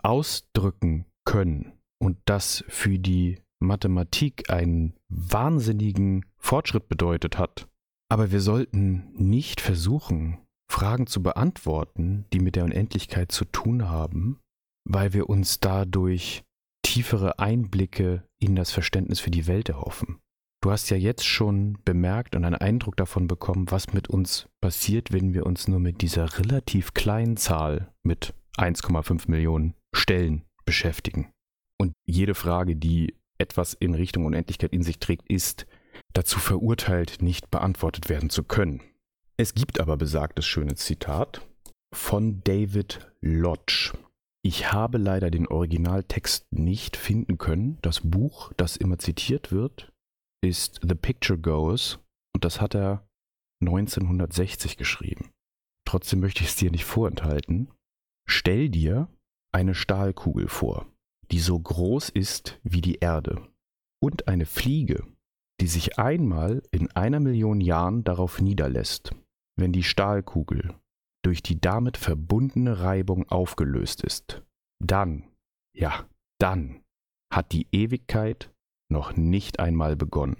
ausdrücken 0.02 1.06
können 1.24 1.72
und 2.00 2.18
das 2.24 2.64
für 2.68 2.98
die 2.98 3.38
Mathematik 3.60 4.50
einen 4.50 4.94
wahnsinnigen 5.14 6.24
Fortschritt 6.38 6.88
bedeutet 6.88 7.38
hat, 7.38 7.68
aber 8.08 8.30
wir 8.30 8.40
sollten 8.40 9.12
nicht 9.14 9.60
versuchen, 9.60 10.38
Fragen 10.70 11.06
zu 11.06 11.22
beantworten, 11.22 12.24
die 12.32 12.40
mit 12.40 12.56
der 12.56 12.64
Unendlichkeit 12.64 13.30
zu 13.30 13.44
tun 13.44 13.88
haben, 13.88 14.40
weil 14.88 15.12
wir 15.12 15.28
uns 15.28 15.60
dadurch 15.60 16.44
tiefere 16.82 17.38
Einblicke 17.38 18.24
in 18.38 18.56
das 18.56 18.70
Verständnis 18.70 19.20
für 19.20 19.30
die 19.30 19.46
Welt 19.46 19.68
erhoffen. 19.68 20.18
Du 20.62 20.70
hast 20.70 20.90
ja 20.90 20.96
jetzt 20.96 21.26
schon 21.26 21.78
bemerkt 21.84 22.36
und 22.36 22.44
einen 22.44 22.54
Eindruck 22.54 22.96
davon 22.96 23.26
bekommen, 23.26 23.70
was 23.70 23.92
mit 23.92 24.08
uns 24.08 24.48
passiert, 24.60 25.12
wenn 25.12 25.34
wir 25.34 25.44
uns 25.44 25.66
nur 25.66 25.80
mit 25.80 26.02
dieser 26.02 26.38
relativ 26.38 26.94
kleinen 26.94 27.36
Zahl 27.36 27.92
mit 28.02 28.32
1,5 28.58 29.30
Millionen 29.30 29.74
Stellen 29.94 30.44
beschäftigen. 30.64 31.32
Und 31.78 31.92
jede 32.06 32.34
Frage, 32.34 32.76
die 32.76 33.16
etwas 33.42 33.74
in 33.74 33.94
Richtung 33.94 34.24
Unendlichkeit 34.24 34.72
in 34.72 34.82
sich 34.82 34.98
trägt, 34.98 35.28
ist 35.28 35.66
dazu 36.14 36.38
verurteilt, 36.38 37.20
nicht 37.20 37.50
beantwortet 37.50 38.08
werden 38.08 38.30
zu 38.30 38.44
können. 38.44 38.80
Es 39.36 39.54
gibt 39.54 39.80
aber 39.80 39.96
besagtes 39.96 40.46
schönes 40.46 40.76
Zitat 40.80 41.46
von 41.92 42.42
David 42.44 43.12
Lodge. 43.20 43.92
Ich 44.44 44.72
habe 44.72 44.98
leider 44.98 45.30
den 45.30 45.46
Originaltext 45.46 46.52
nicht 46.52 46.96
finden 46.96 47.38
können. 47.38 47.78
Das 47.82 48.00
Buch, 48.00 48.52
das 48.56 48.76
immer 48.76 48.98
zitiert 48.98 49.52
wird, 49.52 49.92
ist 50.42 50.80
The 50.82 50.94
Picture 50.94 51.38
Goes 51.38 51.98
und 52.34 52.44
das 52.44 52.60
hat 52.60 52.74
er 52.74 53.06
1960 53.60 54.76
geschrieben. 54.76 55.30
Trotzdem 55.86 56.20
möchte 56.20 56.42
ich 56.42 56.50
es 56.50 56.56
dir 56.56 56.70
nicht 56.70 56.84
vorenthalten. 56.84 57.70
Stell 58.28 58.68
dir 58.68 59.08
eine 59.52 59.74
Stahlkugel 59.74 60.48
vor, 60.48 60.86
die 61.32 61.40
so 61.40 61.58
groß 61.58 62.10
ist 62.10 62.60
wie 62.62 62.82
die 62.82 62.96
Erde 62.96 63.42
und 64.00 64.28
eine 64.28 64.44
Fliege, 64.44 65.06
die 65.60 65.66
sich 65.66 65.98
einmal 65.98 66.62
in 66.70 66.90
einer 66.90 67.20
Million 67.20 67.60
Jahren 67.62 68.04
darauf 68.04 68.40
niederlässt, 68.40 69.14
wenn 69.56 69.72
die 69.72 69.82
Stahlkugel 69.82 70.74
durch 71.24 71.42
die 71.42 71.58
damit 71.58 71.96
verbundene 71.96 72.80
Reibung 72.80 73.28
aufgelöst 73.30 74.02
ist, 74.02 74.42
dann, 74.78 75.24
ja, 75.74 76.06
dann 76.38 76.82
hat 77.32 77.52
die 77.52 77.66
Ewigkeit 77.72 78.52
noch 78.90 79.16
nicht 79.16 79.58
einmal 79.58 79.96
begonnen. 79.96 80.36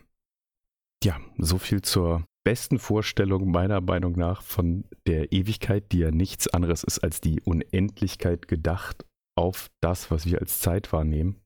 Ja, 1.02 1.18
so 1.38 1.56
viel 1.58 1.80
zur 1.80 2.26
besten 2.44 2.78
Vorstellung 2.78 3.50
meiner 3.50 3.80
Meinung 3.80 4.12
nach 4.12 4.42
von 4.42 4.84
der 5.06 5.32
Ewigkeit, 5.32 5.90
die 5.92 6.00
ja 6.00 6.10
nichts 6.10 6.48
anderes 6.48 6.84
ist 6.84 6.98
als 6.98 7.20
die 7.20 7.40
Unendlichkeit 7.40 8.46
gedacht 8.46 9.06
auf 9.36 9.70
das, 9.80 10.10
was 10.10 10.26
wir 10.26 10.40
als 10.40 10.60
Zeit 10.60 10.92
wahrnehmen. 10.92 11.40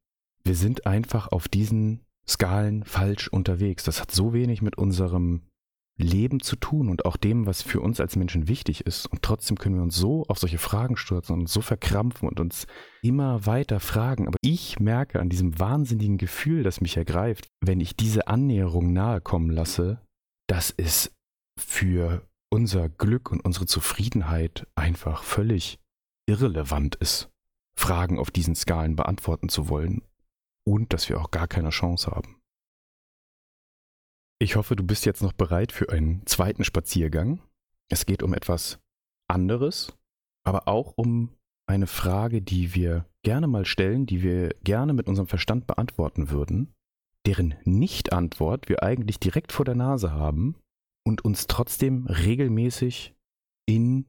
Wir 0.44 0.55
sind 0.55 0.87
einfach 0.87 1.29
auf 1.29 1.49
diesen 1.49 2.05
Skalen 2.29 2.85
falsch 2.85 3.29
unterwegs. 3.29 3.85
Das 3.85 4.01
hat 4.01 4.11
so 4.11 4.33
wenig 4.33 4.62
mit 4.62 4.79
unserem 4.79 5.42
Leben 5.99 6.40
zu 6.40 6.57
tun 6.57 6.90
und 6.90 7.07
auch 7.07 7.16
dem, 7.16 7.46
was 7.46 7.62
für 7.62 7.81
uns 7.81 8.01
als 8.01 8.16
Menschen 8.16 8.49
wichtig 8.49 8.87
ist. 8.87 9.07
Und 9.07 9.22
trotzdem 9.22 9.57
können 9.57 9.77
wir 9.77 9.83
uns 9.83 9.96
so 9.96 10.25
auf 10.29 10.38
solche 10.38 10.59
Fragen 10.59 10.96
stürzen 10.96 11.35
und 11.40 11.49
so 11.49 11.62
verkrampfen 11.62 12.29
und 12.29 12.38
uns 12.38 12.66
immer 13.03 13.46
weiter 13.46 13.81
fragen. 13.81 14.27
Aber 14.27 14.37
ich 14.42 14.79
merke 14.79 15.20
an 15.20 15.31
diesem 15.31 15.59
wahnsinnigen 15.59 16.18
Gefühl, 16.18 16.62
das 16.62 16.81
mich 16.81 16.96
ergreift, 16.96 17.49
wenn 17.61 17.81
ich 17.81 17.96
diese 17.96 18.29
Annäherung 18.29 18.92
nahe 18.92 19.20
kommen 19.20 19.51
lasse, 19.51 20.01
dass 20.49 20.72
es 20.77 21.12
für 21.59 22.29
unser 22.51 22.88
Glück 22.88 23.33
und 23.33 23.44
unsere 23.44 23.66
Zufriedenheit 23.66 24.66
einfach 24.75 25.22
völlig 25.22 25.79
irrelevant 26.29 26.96
ist, 26.96 27.31
Fragen 27.78 28.18
auf 28.18 28.30
diesen 28.30 28.54
Skalen 28.54 28.96
beantworten 28.96 29.48
zu 29.48 29.68
wollen 29.68 30.02
und 30.66 30.92
dass 30.92 31.08
wir 31.08 31.20
auch 31.20 31.30
gar 31.30 31.48
keine 31.48 31.70
Chance 31.70 32.10
haben. 32.10 32.36
Ich 34.38 34.56
hoffe, 34.56 34.76
du 34.76 34.84
bist 34.84 35.06
jetzt 35.06 35.22
noch 35.22 35.32
bereit 35.32 35.72
für 35.72 35.90
einen 35.90 36.26
zweiten 36.26 36.64
Spaziergang. 36.64 37.40
Es 37.90 38.04
geht 38.04 38.22
um 38.22 38.34
etwas 38.34 38.78
anderes, 39.28 39.96
aber 40.44 40.68
auch 40.68 40.92
um 40.96 41.30
eine 41.66 41.86
Frage, 41.86 42.42
die 42.42 42.74
wir 42.74 43.06
gerne 43.24 43.46
mal 43.46 43.64
stellen, 43.64 44.06
die 44.06 44.22
wir 44.22 44.50
gerne 44.62 44.92
mit 44.92 45.08
unserem 45.08 45.26
Verstand 45.26 45.66
beantworten 45.66 46.30
würden, 46.30 46.72
deren 47.26 47.54
Nicht-Antwort 47.64 48.68
wir 48.68 48.82
eigentlich 48.82 49.18
direkt 49.18 49.52
vor 49.52 49.64
der 49.64 49.74
Nase 49.74 50.12
haben 50.12 50.56
und 51.04 51.24
uns 51.24 51.46
trotzdem 51.46 52.06
regelmäßig 52.06 53.14
in 53.66 54.06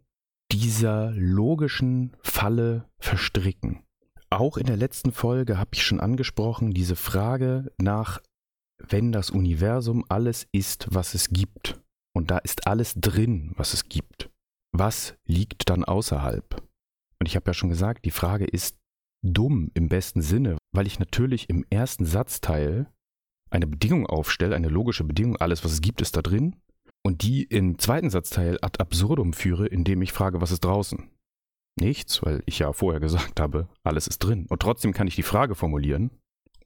dieser 0.51 1.11
logischen 1.11 2.15
Falle 2.21 2.89
verstricken. 2.99 3.83
Auch 4.29 4.57
in 4.57 4.65
der 4.65 4.77
letzten 4.77 5.11
Folge 5.11 5.57
habe 5.57 5.71
ich 5.73 5.83
schon 5.83 5.99
angesprochen, 5.99 6.71
diese 6.71 6.95
Frage 6.95 7.71
nach 7.77 8.21
wenn 8.79 9.11
das 9.11 9.29
Universum 9.29 10.05
alles 10.09 10.47
ist, 10.51 10.87
was 10.91 11.13
es 11.13 11.29
gibt, 11.29 11.81
und 12.13 12.31
da 12.31 12.37
ist 12.39 12.67
alles 12.67 12.93
drin, 12.95 13.53
was 13.57 13.73
es 13.73 13.89
gibt, 13.89 14.29
was 14.71 15.15
liegt 15.25 15.69
dann 15.69 15.83
außerhalb? 15.83 16.61
Und 17.19 17.25
ich 17.27 17.35
habe 17.35 17.49
ja 17.49 17.53
schon 17.53 17.69
gesagt, 17.69 18.05
die 18.05 18.11
Frage 18.11 18.45
ist 18.45 18.77
dumm 19.23 19.71
im 19.73 19.89
besten 19.89 20.21
Sinne, 20.21 20.57
weil 20.71 20.87
ich 20.87 20.99
natürlich 20.99 21.49
im 21.49 21.65
ersten 21.69 22.05
Satzteil 22.05 22.91
eine 23.49 23.67
Bedingung 23.67 24.05
aufstelle, 24.05 24.55
eine 24.55 24.69
logische 24.69 25.03
Bedingung, 25.03 25.37
alles, 25.37 25.63
was 25.63 25.71
es 25.71 25.81
gibt, 25.81 26.01
ist 26.01 26.15
da 26.15 26.21
drin, 26.21 26.55
und 27.07 27.23
die 27.23 27.43
im 27.43 27.79
zweiten 27.79 28.09
Satzteil 28.09 28.57
ad 28.61 28.81
absurdum 28.81 29.31
führe, 29.31 29.65
indem 29.65 30.01
ich 30.01 30.11
frage, 30.11 30.41
was 30.41 30.51
ist 30.51 30.65
draußen? 30.65 31.09
Nichts, 31.79 32.21
weil 32.21 32.43
ich 32.45 32.59
ja 32.59 32.73
vorher 32.73 32.99
gesagt 32.99 33.39
habe, 33.39 33.69
alles 33.81 34.07
ist 34.07 34.19
drin. 34.19 34.45
Und 34.49 34.61
trotzdem 34.61 34.91
kann 34.91 35.07
ich 35.07 35.15
die 35.15 35.23
Frage 35.23 35.55
formulieren 35.55 36.11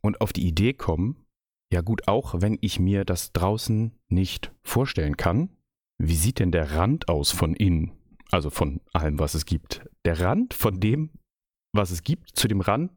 und 0.02 0.20
auf 0.20 0.34
die 0.34 0.48
Idee 0.48 0.74
kommen, 0.74 1.28
ja 1.72 1.82
gut, 1.82 2.08
auch 2.08 2.42
wenn 2.42 2.58
ich 2.60 2.80
mir 2.80 3.06
das 3.06 3.34
draußen 3.34 3.92
nicht 4.10 4.52
vorstellen 4.64 5.16
kann, 5.16 5.56
wie 6.00 6.16
sieht 6.16 6.40
denn 6.40 6.52
der 6.52 6.72
Rand 6.72 7.08
aus 7.08 7.30
von 7.30 7.54
innen? 7.54 7.92
Also 8.32 8.50
von 8.50 8.82
allem, 8.94 9.20
was 9.20 9.36
es 9.36 9.46
gibt. 9.46 9.86
Der 10.06 10.22
Rand 10.22 10.56
von 10.56 10.80
dem, 10.80 11.12
was 11.72 11.92
es 11.92 12.02
gibt, 12.02 12.32
zu 12.36 12.48
dem 12.48 12.62
Rand, 12.62 12.92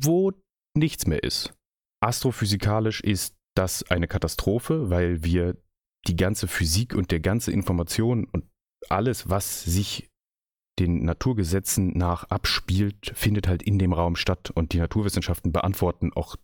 wo 0.00 0.30
nichts 0.76 1.08
mehr 1.08 1.24
ist. 1.24 1.54
Astrophysikalisch 2.00 3.00
ist 3.00 3.34
das 3.56 3.82
eine 3.90 4.06
Katastrophe, 4.06 4.90
weil 4.90 5.24
wir 5.24 5.56
die 6.06 6.16
ganze 6.16 6.48
Physik 6.48 6.94
und 6.94 7.10
der 7.10 7.20
ganze 7.20 7.52
Information 7.52 8.24
und 8.24 8.44
alles, 8.88 9.28
was 9.28 9.64
sich 9.64 10.10
den 10.78 11.04
Naturgesetzen 11.04 11.96
nach 11.96 12.24
abspielt, 12.24 13.12
findet 13.14 13.48
halt 13.48 13.62
in 13.62 13.78
dem 13.78 13.92
Raum 13.92 14.16
statt. 14.16 14.50
Und 14.50 14.72
die 14.72 14.78
Naturwissenschaften 14.78 15.52
beantworten 15.52 16.12
auch 16.12 16.36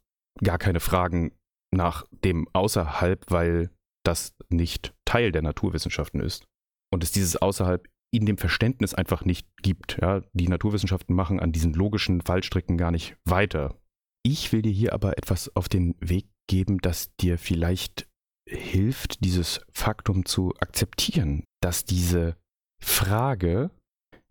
gar 0.42 0.58
keine 0.58 0.80
Fragen 0.80 1.32
nach 1.74 2.06
dem 2.24 2.48
Außerhalb, 2.52 3.24
weil 3.30 3.70
das 4.04 4.34
nicht 4.48 4.94
Teil 5.04 5.32
der 5.32 5.42
Naturwissenschaften 5.42 6.20
ist. 6.20 6.44
Und 6.92 7.04
es 7.04 7.12
dieses 7.12 7.36
Außerhalb 7.36 7.86
in 8.12 8.26
dem 8.26 8.38
Verständnis 8.38 8.94
einfach 8.94 9.24
nicht 9.24 9.46
gibt. 9.62 9.98
Ja, 10.00 10.22
die 10.32 10.48
Naturwissenschaften 10.48 11.14
machen 11.14 11.38
an 11.38 11.52
diesen 11.52 11.74
logischen 11.74 12.20
Fallstricken 12.20 12.76
gar 12.76 12.90
nicht 12.90 13.16
weiter. 13.24 13.76
Ich 14.24 14.52
will 14.52 14.62
dir 14.62 14.72
hier 14.72 14.92
aber 14.92 15.16
etwas 15.16 15.54
auf 15.54 15.68
den 15.68 15.94
Weg 16.00 16.26
geben, 16.48 16.78
das 16.78 17.14
dir 17.16 17.38
vielleicht 17.38 18.09
hilft, 18.50 19.24
dieses 19.24 19.60
Faktum 19.72 20.24
zu 20.24 20.52
akzeptieren, 20.60 21.44
dass 21.60 21.84
diese 21.84 22.36
Frage, 22.82 23.70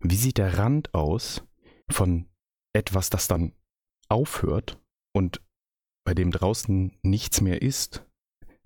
wie 0.00 0.16
sieht 0.16 0.38
der 0.38 0.58
Rand 0.58 0.94
aus 0.94 1.42
von 1.90 2.26
etwas, 2.74 3.10
das 3.10 3.28
dann 3.28 3.52
aufhört 4.08 4.78
und 5.14 5.40
bei 6.04 6.14
dem 6.14 6.30
draußen 6.30 6.98
nichts 7.02 7.40
mehr 7.40 7.62
ist, 7.62 8.04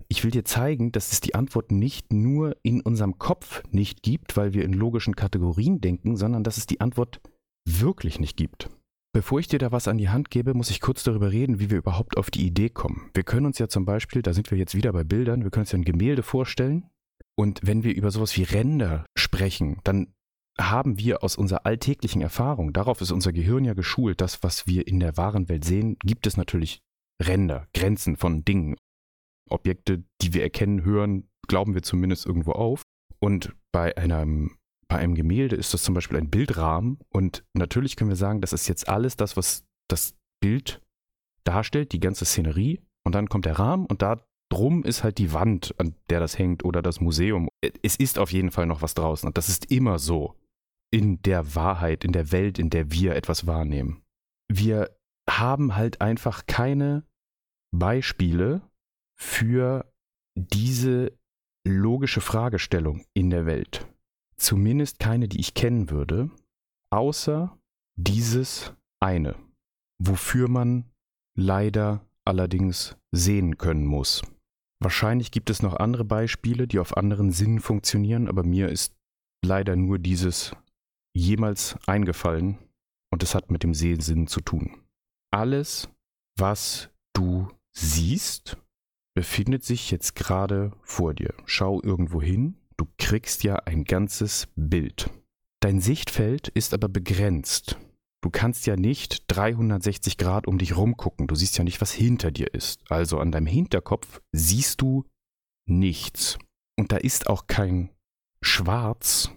ich 0.07 0.23
will 0.23 0.31
dir 0.31 0.45
zeigen, 0.45 0.91
dass 0.91 1.11
es 1.11 1.21
die 1.21 1.35
Antwort 1.35 1.71
nicht 1.71 2.13
nur 2.13 2.55
in 2.61 2.81
unserem 2.81 3.17
Kopf 3.17 3.63
nicht 3.71 4.03
gibt, 4.03 4.37
weil 4.37 4.53
wir 4.53 4.63
in 4.63 4.73
logischen 4.73 5.15
Kategorien 5.15 5.81
denken, 5.81 6.15
sondern 6.15 6.43
dass 6.43 6.57
es 6.57 6.67
die 6.67 6.79
Antwort 6.79 7.21
wirklich 7.67 8.19
nicht 8.19 8.37
gibt. 8.37 8.69
Bevor 9.15 9.39
ich 9.39 9.47
dir 9.47 9.59
da 9.59 9.71
was 9.71 9.87
an 9.87 9.97
die 9.97 10.09
Hand 10.09 10.29
gebe, 10.29 10.53
muss 10.53 10.69
ich 10.69 10.81
kurz 10.81 11.05
darüber 11.05 11.31
reden, 11.31 11.57
wie 11.57 11.69
wir 11.69 11.77
überhaupt 11.77 12.17
auf 12.17 12.29
die 12.29 12.45
Idee 12.45 12.67
kommen. 12.67 13.11
Wir 13.13 13.23
können 13.23 13.45
uns 13.45 13.57
ja 13.59 13.69
zum 13.69 13.85
Beispiel, 13.85 14.21
da 14.21 14.33
sind 14.33 14.51
wir 14.51 14.57
jetzt 14.57 14.75
wieder 14.75 14.91
bei 14.91 15.05
Bildern, 15.05 15.45
wir 15.45 15.51
können 15.51 15.61
uns 15.61 15.71
ja 15.71 15.79
ein 15.79 15.85
Gemälde 15.85 16.21
vorstellen. 16.21 16.89
Und 17.33 17.61
wenn 17.63 17.85
wir 17.85 17.95
über 17.95 18.11
sowas 18.11 18.35
wie 18.35 18.43
Ränder 18.43 19.05
sprechen, 19.17 19.79
dann 19.85 20.13
haben 20.59 20.99
wir 20.99 21.23
aus 21.23 21.37
unserer 21.37 21.65
alltäglichen 21.65 22.21
Erfahrung, 22.21 22.73
darauf 22.73 22.99
ist 22.99 23.11
unser 23.11 23.31
Gehirn 23.31 23.63
ja 23.63 23.73
geschult, 23.73 24.19
das, 24.19 24.43
was 24.43 24.67
wir 24.67 24.85
in 24.85 24.99
der 24.99 25.15
wahren 25.15 25.47
Welt 25.47 25.63
sehen, 25.63 25.95
gibt 26.03 26.27
es 26.27 26.35
natürlich 26.35 26.81
Ränder, 27.23 27.69
Grenzen 27.73 28.17
von 28.17 28.43
Dingen. 28.43 28.75
Objekte, 29.49 30.03
die 30.21 30.33
wir 30.33 30.43
erkennen, 30.43 30.83
hören, 30.83 31.29
glauben 31.47 31.73
wir 31.73 31.83
zumindest 31.83 32.25
irgendwo 32.25 32.51
auf. 32.51 32.81
Und 33.19 33.55
bei 33.71 33.95
einem, 33.95 34.57
bei 34.87 34.97
einem 34.97 35.15
Gemälde 35.15 35.55
ist 35.55 35.73
das 35.73 35.83
zum 35.83 35.93
Beispiel 35.93 36.17
ein 36.17 36.29
Bildrahmen. 36.29 36.99
Und 37.09 37.43
natürlich 37.53 37.95
können 37.95 38.09
wir 38.09 38.17
sagen, 38.17 38.41
das 38.41 38.53
ist 38.53 38.67
jetzt 38.67 38.87
alles 38.87 39.15
das, 39.15 39.35
was 39.35 39.65
das 39.87 40.15
Bild 40.41 40.81
darstellt, 41.43 41.91
die 41.91 41.99
ganze 41.99 42.25
Szenerie. 42.25 42.81
Und 43.03 43.15
dann 43.15 43.29
kommt 43.29 43.45
der 43.45 43.59
Rahmen 43.59 43.85
und 43.85 44.01
da 44.01 44.25
drum 44.49 44.83
ist 44.83 45.03
halt 45.03 45.17
die 45.17 45.33
Wand, 45.33 45.73
an 45.77 45.95
der 46.09 46.19
das 46.19 46.37
hängt 46.37 46.63
oder 46.63 46.81
das 46.81 47.01
Museum. 47.01 47.49
Es 47.81 47.95
ist 47.95 48.19
auf 48.19 48.31
jeden 48.31 48.51
Fall 48.51 48.65
noch 48.65 48.81
was 48.81 48.93
draußen. 48.93 49.27
Und 49.27 49.37
das 49.37 49.49
ist 49.49 49.71
immer 49.71 49.99
so 49.99 50.35
in 50.91 51.21
der 51.23 51.55
Wahrheit, 51.55 52.03
in 52.03 52.11
der 52.11 52.31
Welt, 52.31 52.59
in 52.59 52.69
der 52.69 52.91
wir 52.91 53.15
etwas 53.15 53.47
wahrnehmen. 53.47 54.03
Wir 54.47 54.95
haben 55.29 55.75
halt 55.75 56.01
einfach 56.01 56.45
keine 56.45 57.03
Beispiele 57.71 58.61
für 59.19 59.91
diese 60.35 61.17
logische 61.67 62.21
Fragestellung 62.21 63.03
in 63.13 63.29
der 63.29 63.45
Welt. 63.45 63.87
Zumindest 64.37 64.99
keine, 64.99 65.27
die 65.27 65.39
ich 65.39 65.53
kennen 65.53 65.89
würde, 65.89 66.29
außer 66.89 67.57
dieses 67.95 68.73
eine, 68.99 69.35
wofür 69.99 70.47
man 70.47 70.85
leider 71.37 72.05
allerdings 72.25 72.97
sehen 73.11 73.57
können 73.57 73.85
muss. 73.85 74.21
Wahrscheinlich 74.79 75.31
gibt 75.31 75.49
es 75.49 75.61
noch 75.61 75.75
andere 75.75 76.03
Beispiele, 76.03 76.67
die 76.67 76.79
auf 76.79 76.97
anderen 76.97 77.31
Sinnen 77.31 77.59
funktionieren, 77.59 78.27
aber 78.27 78.43
mir 78.43 78.69
ist 78.69 78.93
leider 79.43 79.75
nur 79.75 79.99
dieses 79.99 80.51
jemals 81.15 81.77
eingefallen 81.87 82.57
und 83.11 83.23
es 83.23 83.35
hat 83.35 83.51
mit 83.51 83.63
dem 83.63 83.73
Sehsinn 83.73 84.27
zu 84.27 84.41
tun. 84.41 84.81
Alles, 85.31 85.89
was 86.37 86.89
du 87.13 87.47
siehst, 87.71 88.57
befindet 89.15 89.63
sich 89.63 89.91
jetzt 89.91 90.15
gerade 90.15 90.73
vor 90.81 91.13
dir. 91.13 91.33
Schau 91.45 91.81
irgendwo 91.81 92.21
hin, 92.21 92.55
du 92.77 92.85
kriegst 92.97 93.43
ja 93.43 93.55
ein 93.55 93.83
ganzes 93.83 94.47
Bild. 94.55 95.09
Dein 95.61 95.81
Sichtfeld 95.81 96.49
ist 96.49 96.73
aber 96.73 96.89
begrenzt. 96.89 97.77
Du 98.21 98.29
kannst 98.29 98.65
ja 98.65 98.75
nicht 98.75 99.23
360 99.27 100.17
Grad 100.17 100.47
um 100.47 100.57
dich 100.57 100.75
rumgucken. 100.75 101.27
Du 101.27 101.35
siehst 101.35 101.57
ja 101.57 101.63
nicht, 101.63 101.79
was 101.81 101.91
hinter 101.91 102.31
dir 102.31 102.53
ist. 102.53 102.81
Also 102.89 103.19
an 103.19 103.31
deinem 103.31 103.45
Hinterkopf 103.45 104.21
siehst 104.31 104.81
du 104.81 105.05
nichts. 105.67 106.39
Und 106.77 106.91
da 106.91 106.97
ist 106.97 107.27
auch 107.27 107.47
kein 107.47 107.91
Schwarz 108.41 109.31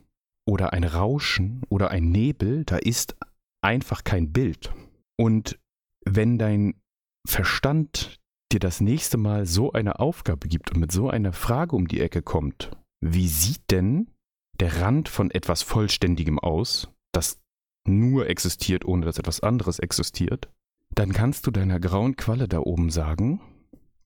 oder 0.46 0.72
ein 0.72 0.85
Rauschen 0.85 1.62
oder 1.68 1.90
ein 1.90 2.11
Nebel. 2.11 2.64
Da 2.64 2.77
ist 2.77 3.16
einfach 3.62 4.05
kein 4.05 4.33
Bild. 4.33 4.72
Und 5.16 5.59
wenn 6.05 6.38
dein 6.38 6.81
Verstand 7.27 8.18
dir 8.53 8.61
das 8.61 8.81
nächste 8.81 9.18
Mal 9.18 9.44
so 9.44 9.72
eine 9.72 10.01
Aufgabe 10.01 10.48
gibt 10.48 10.72
und 10.72 10.81
mit 10.81 10.92
so 10.92 11.11
einer 11.11 11.35
Frage 11.35 11.77
um 11.77 11.88
die 11.88 12.01
Ecke 12.01 12.22
kommt, 12.22 12.70
wie 13.00 13.28
sieht 13.28 13.70
denn 13.70 14.11
der 14.61 14.80
Rand 14.80 15.08
von 15.08 15.30
etwas 15.30 15.62
Vollständigem 15.62 16.38
aus, 16.38 16.88
das 17.12 17.40
nur 17.87 18.28
existiert, 18.28 18.84
ohne 18.84 19.06
dass 19.06 19.18
etwas 19.18 19.40
anderes 19.40 19.78
existiert, 19.78 20.50
dann 20.90 21.12
kannst 21.12 21.46
du 21.46 21.50
deiner 21.50 21.80
grauen 21.80 22.16
Qualle 22.16 22.48
da 22.48 22.58
oben 22.58 22.90
sagen, 22.90 23.40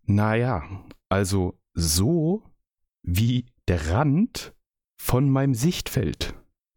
naja, 0.05 0.62
also 1.09 1.59
so 1.74 2.42
wie 3.02 3.46
der 3.68 3.90
Rand 3.90 4.55
von 5.00 5.31
meinem 5.31 5.55
Sichtfeld. 5.55 6.35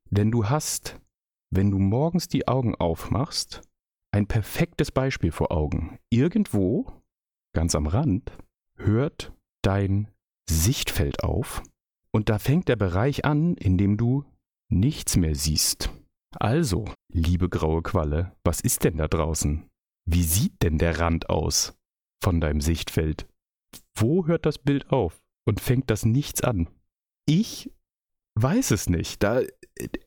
Denn 0.10 0.32
du 0.32 0.49
hast, 0.49 0.99
wenn 1.49 1.71
du 1.71 1.80
morgens 1.80 2.28
die 2.28 2.47
Augen 2.47 2.75
aufmachst, 2.75 3.62
ein 4.12 4.28
perfektes 4.28 4.91
Beispiel 4.91 5.32
vor 5.32 5.51
Augen. 5.51 5.99
Irgendwo 6.10 6.91
ganz 7.56 7.73
am 7.73 7.88
Rand, 7.88 8.32
hört 8.75 9.34
dein 9.63 10.10
Sichtfeld 10.47 11.23
auf 11.23 11.63
und 12.15 12.30
da 12.30 12.39
fängt 12.39 12.69
der 12.69 12.78
Bereich 12.78 13.25
an, 13.25 13.56
in 13.58 13.78
dem 13.78 13.97
du 13.97 14.23
nichts 14.71 15.17
mehr 15.17 15.36
siehst. 15.36 15.91
Also, 16.39 16.86
liebe 17.12 17.49
graue 17.49 17.82
Qualle, 17.82 18.34
was 18.45 18.62
ist 18.62 18.86
denn 18.86 18.95
da 18.95 19.10
draußen? 19.10 19.67
Wie 20.10 20.23
sieht 20.23 20.62
denn 20.63 20.78
der 20.78 21.01
Rand 21.01 21.30
aus 21.30 21.78
von 22.23 22.39
deinem 22.39 22.62
Sichtfeld? 22.62 23.28
Wo 23.97 24.28
hört 24.28 24.45
das 24.45 24.60
Bild 24.60 24.91
auf 24.91 25.21
und 25.45 25.60
fängt 25.60 25.89
das 25.89 26.06
Nichts 26.06 26.41
an? 26.41 26.69
Ich 27.28 27.69
weiß 28.39 28.71
es 28.71 28.88
nicht. 28.88 29.21
Da, 29.21 29.41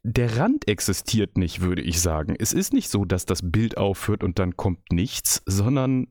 der 0.03 0.39
Rand 0.39 0.67
existiert 0.67 1.37
nicht, 1.37 1.61
würde 1.61 1.83
ich 1.83 2.01
sagen. 2.01 2.37
Es 2.39 2.55
ist 2.55 2.73
nicht 2.73 2.89
so, 2.89 3.05
dass 3.05 3.27
das 3.27 3.51
Bild 3.51 3.77
aufhört 3.77 4.25
und 4.25 4.39
dann 4.39 4.57
kommt 4.57 4.93
nichts, 4.93 5.43
sondern, 5.45 6.11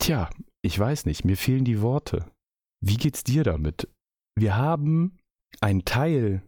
tja, 0.00 0.28
ich 0.62 0.76
weiß 0.76 1.06
nicht, 1.06 1.24
mir 1.24 1.36
fehlen 1.36 1.64
die 1.64 1.82
Worte. 1.82 2.28
Wie 2.84 2.96
geht's 2.96 3.22
dir 3.22 3.44
damit? 3.44 3.88
Wir 4.34 4.56
haben 4.56 5.16
einen 5.60 5.84
Teil 5.84 6.42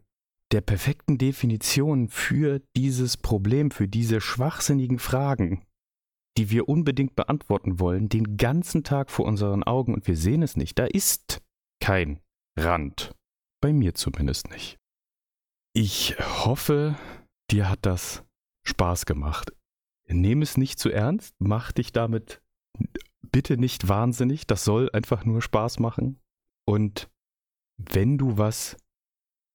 der 0.53 0.61
perfekten 0.61 1.19
Definition 1.19 2.09
für 2.09 2.61
dieses 2.77 3.17
Problem, 3.17 3.71
für 3.71 3.89
diese 3.89 4.21
schwachsinnigen 4.21 4.99
Fragen, 4.99 5.67
die 6.39 6.51
wir 6.51 6.69
unbedingt 6.69 7.17
beantworten 7.17 7.81
wollen, 7.81 8.09
den 8.09 8.37
ganzen 8.37 8.85
Tag 8.85 9.11
vor 9.11 9.27
unseren 9.27 9.63
Augen 9.63 9.93
und 9.95 10.07
wir 10.07 10.17
sehen 10.17 10.43
es 10.43 10.57
nicht. 10.57 10.79
Da 10.79 10.87
ist 10.87 11.43
kein 11.81 12.21
Rand. 12.59 13.15
Bei 13.61 13.73
mir 13.73 13.95
zumindest 13.95 14.51
nicht. 14.51 14.79
Ich 15.75 16.17
hoffe, 16.19 16.97
dir 17.51 17.69
hat 17.69 17.81
das 17.83 18.25
Spaß 18.65 19.05
gemacht. 19.05 19.53
Nimm 20.07 20.43
es 20.43 20.57
nicht 20.57 20.79
zu 20.79 20.91
ernst, 20.91 21.35
mach 21.39 21.73
dich 21.73 21.93
damit 21.93 22.41
bitte 23.31 23.57
nicht 23.57 23.89
wahnsinnig, 23.89 24.47
das 24.47 24.65
soll 24.65 24.91
einfach 24.93 25.25
nur 25.25 25.43
Spaß 25.43 25.81
machen. 25.81 26.21
Und 26.67 27.11
wenn 27.77 28.19
du 28.19 28.39
was 28.39 28.77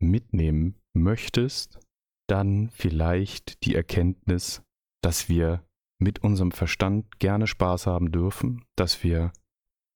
mitnehmen 0.03 0.75
möchtest, 0.93 1.79
dann 2.27 2.69
vielleicht 2.69 3.63
die 3.65 3.75
Erkenntnis, 3.75 4.61
dass 5.01 5.29
wir 5.29 5.63
mit 5.99 6.23
unserem 6.23 6.51
Verstand 6.51 7.19
gerne 7.19 7.47
Spaß 7.47 7.87
haben 7.87 8.11
dürfen, 8.11 8.65
dass 8.75 9.03
wir 9.03 9.31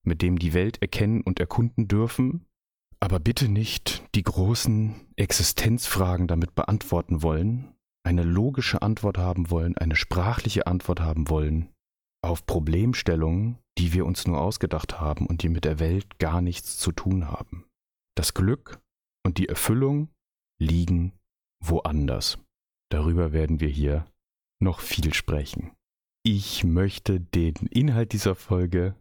mit 0.04 0.22
dem 0.22 0.40
die 0.40 0.54
Welt 0.54 0.82
erkennen 0.82 1.22
und 1.22 1.40
erkunden 1.40 1.88
dürfen, 1.88 2.46
aber 3.00 3.20
bitte 3.20 3.50
nicht 3.50 4.04
die 4.16 4.24
großen 4.24 4.96
Existenzfragen 5.16 6.28
damit 6.28 6.56
beantworten 6.56 7.22
wollen, 7.22 7.76
eine 8.04 8.24
logische 8.24 8.82
Antwort 8.82 9.18
haben 9.18 9.52
wollen, 9.52 9.78
eine 9.78 9.96
sprachliche 9.96 10.66
Antwort 10.66 11.02
haben 11.02 11.30
wollen, 11.30 11.70
auf 12.24 12.46
Problemstellungen, 12.46 13.60
die 13.78 13.94
wir 13.94 14.06
uns 14.06 14.26
nur 14.26 14.40
ausgedacht 14.40 15.00
haben 15.00 15.28
und 15.28 15.44
die 15.44 15.50
mit 15.50 15.66
der 15.66 15.80
Welt 15.80 16.18
gar 16.20 16.42
nichts 16.42 16.78
zu 16.78 16.92
tun 16.92 17.28
haben. 17.28 17.66
Das 18.16 18.34
Glück 18.34 18.80
und 19.28 19.38
die 19.38 19.50
Erfüllung 19.50 20.10
liegen 20.58 21.12
woanders. 21.60 22.40
Darüber 22.90 23.34
werden 23.34 23.60
wir 23.60 23.68
hier 23.68 24.06
noch 24.60 24.80
viel 24.80 25.14
sprechen. 25.14 25.76
Ich 26.24 26.64
möchte 26.64 27.20
den 27.20 27.56
Inhalt 27.70 28.14
dieser 28.14 28.36
Folge 28.36 28.96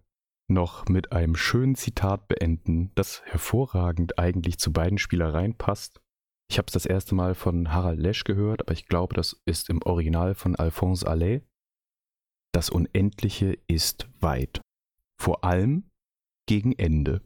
noch 0.49 0.87
mit 0.89 1.13
einem 1.13 1.37
schönen 1.37 1.77
Zitat 1.77 2.27
beenden, 2.29 2.91
das 2.97 3.23
hervorragend 3.25 4.19
eigentlich 4.19 4.59
zu 4.59 4.73
beiden 4.73 4.99
Spielereien 4.99 5.55
passt. 5.55 6.01
Ich 6.51 6.59
habe 6.59 6.67
es 6.67 6.73
das 6.73 6.87
erste 6.87 7.15
Mal 7.15 7.35
von 7.35 7.73
Harald 7.73 8.01
Lesch 8.01 8.25
gehört, 8.25 8.63
aber 8.63 8.73
ich 8.73 8.87
glaube, 8.87 9.15
das 9.15 9.41
ist 9.45 9.71
im 9.71 9.83
Original 9.83 10.35
von 10.35 10.57
Alphonse 10.57 11.07
Allais. 11.07 11.43
Das 12.53 12.71
Unendliche 12.71 13.59
ist 13.69 14.09
weit. 14.21 14.61
Vor 15.21 15.45
allem 15.45 15.91
gegen 16.47 16.73
Ende. 16.73 17.26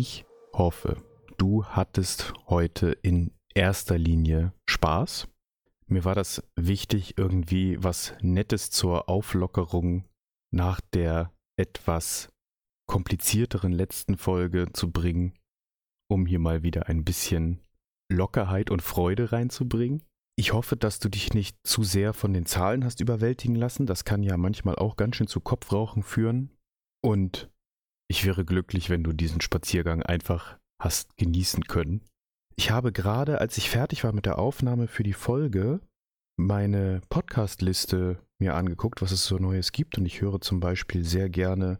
Ich 0.00 0.24
hoffe, 0.52 1.02
du 1.38 1.64
hattest 1.64 2.32
heute 2.46 2.92
in 3.02 3.32
erster 3.52 3.98
Linie 3.98 4.52
Spaß. 4.70 5.26
Mir 5.88 6.04
war 6.04 6.14
das 6.14 6.40
wichtig, 6.54 7.18
irgendwie 7.18 7.82
was 7.82 8.14
Nettes 8.20 8.70
zur 8.70 9.08
Auflockerung 9.08 10.04
nach 10.54 10.80
der 10.80 11.32
etwas 11.58 12.28
komplizierteren 12.86 13.72
letzten 13.72 14.16
Folge 14.16 14.72
zu 14.72 14.92
bringen, 14.92 15.36
um 16.08 16.26
hier 16.26 16.38
mal 16.38 16.62
wieder 16.62 16.86
ein 16.86 17.02
bisschen 17.02 17.58
Lockerheit 18.08 18.70
und 18.70 18.82
Freude 18.82 19.32
reinzubringen. 19.32 20.04
Ich 20.36 20.52
hoffe, 20.52 20.76
dass 20.76 21.00
du 21.00 21.08
dich 21.08 21.34
nicht 21.34 21.58
zu 21.66 21.82
sehr 21.82 22.14
von 22.14 22.32
den 22.32 22.46
Zahlen 22.46 22.84
hast 22.84 23.00
überwältigen 23.00 23.56
lassen. 23.56 23.84
Das 23.84 24.04
kann 24.04 24.22
ja 24.22 24.36
manchmal 24.36 24.76
auch 24.76 24.94
ganz 24.94 25.16
schön 25.16 25.26
zu 25.26 25.40
Kopfrauchen 25.40 26.04
führen. 26.04 26.56
Und 27.02 27.50
ich 28.08 28.24
wäre 28.24 28.44
glücklich, 28.44 28.90
wenn 28.90 29.04
du 29.04 29.12
diesen 29.12 29.40
Spaziergang 29.40 30.02
einfach 30.02 30.58
hast 30.82 31.16
genießen 31.16 31.64
können. 31.64 32.02
Ich 32.56 32.70
habe 32.70 32.92
gerade, 32.92 33.40
als 33.40 33.56
ich 33.58 33.70
fertig 33.70 34.02
war 34.04 34.12
mit 34.12 34.26
der 34.26 34.38
Aufnahme 34.38 34.88
für 34.88 35.02
die 35.02 35.12
Folge, 35.12 35.80
meine 36.36 37.02
Podcast-Liste 37.08 38.18
mir 38.40 38.54
angeguckt, 38.54 39.02
was 39.02 39.12
es 39.12 39.24
so 39.24 39.36
Neues 39.38 39.72
gibt. 39.72 39.98
Und 39.98 40.06
ich 40.06 40.20
höre 40.20 40.40
zum 40.40 40.60
Beispiel 40.60 41.04
sehr 41.04 41.28
gerne 41.28 41.78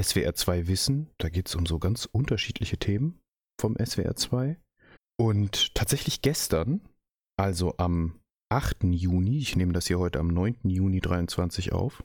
SWR 0.00 0.34
2 0.34 0.66
Wissen. 0.66 1.10
Da 1.18 1.28
geht 1.28 1.48
es 1.48 1.54
um 1.54 1.66
so 1.66 1.78
ganz 1.78 2.06
unterschiedliche 2.06 2.78
Themen 2.78 3.20
vom 3.60 3.76
SWR 3.76 4.16
2. 4.16 4.58
Und 5.18 5.74
tatsächlich 5.74 6.22
gestern, 6.22 6.80
also 7.38 7.76
am 7.76 8.20
8. 8.50 8.84
Juni, 8.84 9.38
ich 9.38 9.54
nehme 9.54 9.72
das 9.72 9.86
hier 9.86 9.98
heute 9.98 10.18
am 10.18 10.28
9. 10.28 10.56
Juni 10.64 11.00
23 11.00 11.72
auf, 11.72 12.02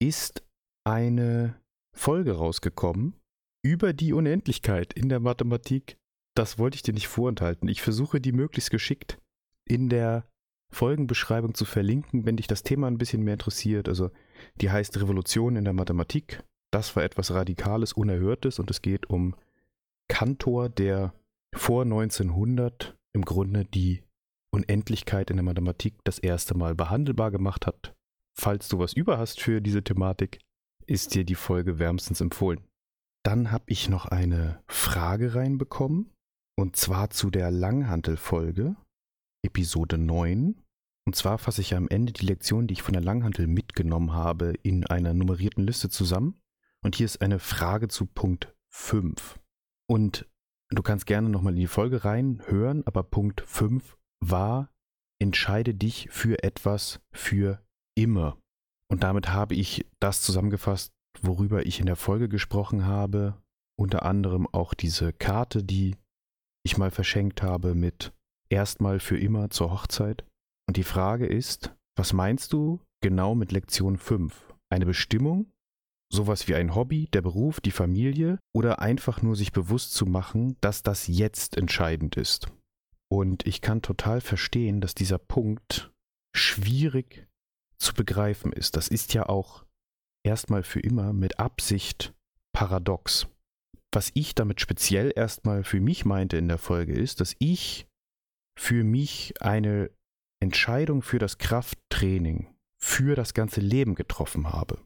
ist 0.00 0.44
eine 0.84 1.60
Folge 1.94 2.32
rausgekommen 2.32 3.14
über 3.62 3.92
die 3.92 4.12
Unendlichkeit 4.12 4.92
in 4.92 5.08
der 5.08 5.20
Mathematik. 5.20 5.96
Das 6.34 6.58
wollte 6.58 6.76
ich 6.76 6.82
dir 6.82 6.94
nicht 6.94 7.08
vorenthalten. 7.08 7.68
Ich 7.68 7.82
versuche 7.82 8.20
die 8.20 8.32
möglichst 8.32 8.70
geschickt 8.70 9.18
in 9.64 9.88
der 9.88 10.26
Folgenbeschreibung 10.72 11.54
zu 11.54 11.64
verlinken, 11.64 12.24
wenn 12.24 12.38
dich 12.38 12.46
das 12.46 12.62
Thema 12.62 12.86
ein 12.86 12.98
bisschen 12.98 13.22
mehr 13.22 13.34
interessiert. 13.34 13.88
Also 13.88 14.10
die 14.56 14.70
heißt 14.70 15.00
Revolution 15.00 15.56
in 15.56 15.64
der 15.64 15.74
Mathematik. 15.74 16.42
Das 16.72 16.96
war 16.96 17.04
etwas 17.04 17.30
Radikales, 17.32 17.92
Unerhörtes 17.92 18.58
und 18.58 18.70
es 18.70 18.80
geht 18.80 19.10
um 19.10 19.36
Kantor, 20.08 20.70
der 20.70 21.14
vor 21.54 21.82
1900 21.82 22.96
im 23.12 23.24
Grunde 23.24 23.66
die 23.66 24.02
Unendlichkeit 24.50 25.30
in 25.30 25.36
der 25.36 25.44
Mathematik 25.44 25.94
das 26.04 26.18
erste 26.18 26.56
Mal 26.56 26.74
behandelbar 26.74 27.30
gemacht 27.30 27.66
hat. 27.66 27.94
Falls 28.34 28.68
du 28.68 28.78
was 28.78 28.94
über 28.94 29.18
hast 29.18 29.40
für 29.40 29.60
diese 29.60 29.84
Thematik, 29.84 30.40
ist 30.92 31.14
dir 31.14 31.24
die 31.24 31.34
Folge 31.34 31.78
wärmstens 31.78 32.20
empfohlen. 32.20 32.60
Dann 33.24 33.50
habe 33.50 33.64
ich 33.66 33.88
noch 33.88 34.04
eine 34.04 34.62
Frage 34.66 35.34
reinbekommen, 35.34 36.12
und 36.54 36.76
zwar 36.76 37.08
zu 37.08 37.30
der 37.30 37.50
Langhantel-Folge, 37.50 38.76
Episode 39.42 39.96
9. 39.96 40.62
Und 41.06 41.16
zwar 41.16 41.38
fasse 41.38 41.62
ich 41.62 41.74
am 41.74 41.88
Ende 41.88 42.12
die 42.12 42.26
Lektion, 42.26 42.66
die 42.66 42.74
ich 42.74 42.82
von 42.82 42.92
der 42.92 43.02
Langhantel 43.02 43.46
mitgenommen 43.46 44.12
habe, 44.12 44.52
in 44.62 44.86
einer 44.86 45.14
nummerierten 45.14 45.66
Liste 45.66 45.88
zusammen. 45.88 46.38
Und 46.84 46.94
hier 46.94 47.06
ist 47.06 47.22
eine 47.22 47.38
Frage 47.38 47.88
zu 47.88 48.04
Punkt 48.04 48.54
5. 48.68 49.40
Und 49.88 50.28
du 50.68 50.82
kannst 50.82 51.06
gerne 51.06 51.30
nochmal 51.30 51.54
in 51.54 51.60
die 51.60 51.66
Folge 51.68 52.04
reinhören, 52.04 52.86
aber 52.86 53.02
Punkt 53.02 53.40
5 53.40 53.96
war, 54.20 54.70
entscheide 55.18 55.74
dich 55.74 56.08
für 56.10 56.42
etwas 56.42 57.00
für 57.12 57.64
immer. 57.94 58.41
Und 58.92 59.02
damit 59.04 59.30
habe 59.30 59.54
ich 59.54 59.86
das 60.00 60.20
zusammengefasst, 60.20 60.92
worüber 61.22 61.64
ich 61.64 61.80
in 61.80 61.86
der 61.86 61.96
Folge 61.96 62.28
gesprochen 62.28 62.84
habe. 62.84 63.40
Unter 63.80 64.04
anderem 64.04 64.46
auch 64.52 64.74
diese 64.74 65.14
Karte, 65.14 65.64
die 65.64 65.96
ich 66.62 66.76
mal 66.76 66.90
verschenkt 66.90 67.42
habe 67.42 67.74
mit 67.74 68.12
erstmal 68.50 69.00
für 69.00 69.18
immer 69.18 69.48
zur 69.48 69.72
Hochzeit. 69.72 70.26
Und 70.68 70.76
die 70.76 70.82
Frage 70.82 71.26
ist, 71.26 71.74
was 71.96 72.12
meinst 72.12 72.52
du 72.52 72.80
genau 73.00 73.34
mit 73.34 73.50
Lektion 73.50 73.96
5? 73.96 74.54
Eine 74.68 74.84
Bestimmung? 74.84 75.50
Sowas 76.12 76.46
wie 76.46 76.54
ein 76.54 76.74
Hobby, 76.74 77.08
der 77.14 77.22
Beruf, 77.22 77.62
die 77.62 77.70
Familie 77.70 78.38
oder 78.54 78.80
einfach 78.80 79.22
nur 79.22 79.36
sich 79.36 79.52
bewusst 79.52 79.94
zu 79.94 80.04
machen, 80.04 80.58
dass 80.60 80.82
das 80.82 81.06
jetzt 81.06 81.56
entscheidend 81.56 82.18
ist? 82.18 82.52
Und 83.10 83.46
ich 83.46 83.62
kann 83.62 83.80
total 83.80 84.20
verstehen, 84.20 84.82
dass 84.82 84.94
dieser 84.94 85.18
Punkt 85.18 85.90
schwierig 86.36 87.26
zu 87.82 87.94
begreifen 87.94 88.52
ist. 88.52 88.76
Das 88.76 88.88
ist 88.88 89.14
ja 89.14 89.28
auch 89.28 89.64
erstmal 90.24 90.62
für 90.62 90.80
immer 90.80 91.12
mit 91.12 91.38
Absicht 91.38 92.14
paradox. 92.54 93.26
Was 93.92 94.10
ich 94.14 94.34
damit 94.34 94.60
speziell 94.60 95.12
erstmal 95.14 95.64
für 95.64 95.80
mich 95.80 96.04
meinte 96.04 96.36
in 96.36 96.48
der 96.48 96.58
Folge 96.58 96.94
ist, 96.94 97.20
dass 97.20 97.36
ich 97.38 97.86
für 98.58 98.84
mich 98.84 99.34
eine 99.40 99.90
Entscheidung 100.40 101.02
für 101.02 101.18
das 101.18 101.38
Krafttraining, 101.38 102.54
für 102.78 103.14
das 103.14 103.34
ganze 103.34 103.60
Leben 103.60 103.94
getroffen 103.94 104.52
habe. 104.52 104.78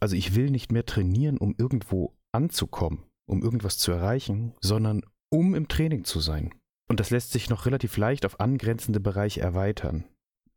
Also 0.00 0.16
ich 0.16 0.34
will 0.34 0.50
nicht 0.50 0.72
mehr 0.72 0.86
trainieren, 0.86 1.38
um 1.38 1.54
irgendwo 1.58 2.14
anzukommen, 2.32 3.04
um 3.28 3.42
irgendwas 3.42 3.78
zu 3.78 3.92
erreichen, 3.92 4.54
sondern 4.60 5.02
um 5.30 5.54
im 5.54 5.68
Training 5.68 6.04
zu 6.04 6.20
sein. 6.20 6.54
Und 6.88 7.00
das 7.00 7.10
lässt 7.10 7.32
sich 7.32 7.50
noch 7.50 7.66
relativ 7.66 7.96
leicht 7.96 8.24
auf 8.24 8.40
angrenzende 8.40 9.00
Bereiche 9.00 9.40
erweitern. 9.40 10.04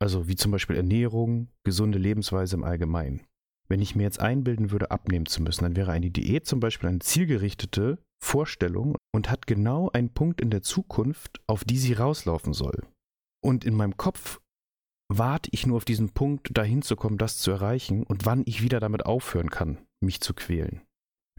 Also 0.02 0.28
wie 0.28 0.36
zum 0.36 0.52
Beispiel 0.52 0.78
Ernährung, 0.78 1.50
gesunde 1.64 2.00
Lebensweise 2.00 2.56
im 2.56 2.64
Allgemeinen. 2.64 3.22
Wenn 3.70 3.82
ich 3.82 3.96
mir 3.96 4.04
jetzt 4.04 4.20
einbilden 4.20 4.72
würde, 4.72 4.90
abnehmen 4.90 5.28
zu 5.28 5.44
müssen, 5.44 5.64
dann 5.64 5.76
wäre 5.76 5.92
eine 5.92 6.10
Diät 6.10 6.48
zum 6.48 6.60
Beispiel 6.60 6.90
eine 6.90 7.00
zielgerichtete 7.00 8.00
Vorstellung 8.20 8.98
und 9.14 9.30
hat 9.30 9.46
genau 9.46 9.92
einen 9.92 10.10
Punkt 10.10 10.42
in 10.42 10.50
der 10.50 10.64
Zukunft, 10.64 11.40
auf 11.46 11.64
die 11.64 11.78
sie 11.78 11.94
rauslaufen 11.94 12.54
soll. 12.54 12.82
Und 13.44 13.64
in 13.64 13.76
meinem 13.76 13.96
Kopf 13.96 14.42
warte 15.08 15.52
ich 15.54 15.68
nur 15.68 15.78
auf 15.78 15.86
diesen 15.86 16.10
Punkt, 16.10 16.58
dahin 16.58 16.82
zu 16.82 16.96
kommen, 16.96 17.20
das 17.20 17.38
zu 17.38 17.52
erreichen 17.52 18.02
und 18.04 18.26
wann 18.26 18.42
ich 18.48 18.64
wieder 18.64 18.80
damit 18.80 19.06
aufhören 19.06 19.52
kann, 19.52 19.78
mich 20.04 20.20
zu 20.20 20.34
quälen. 20.34 20.82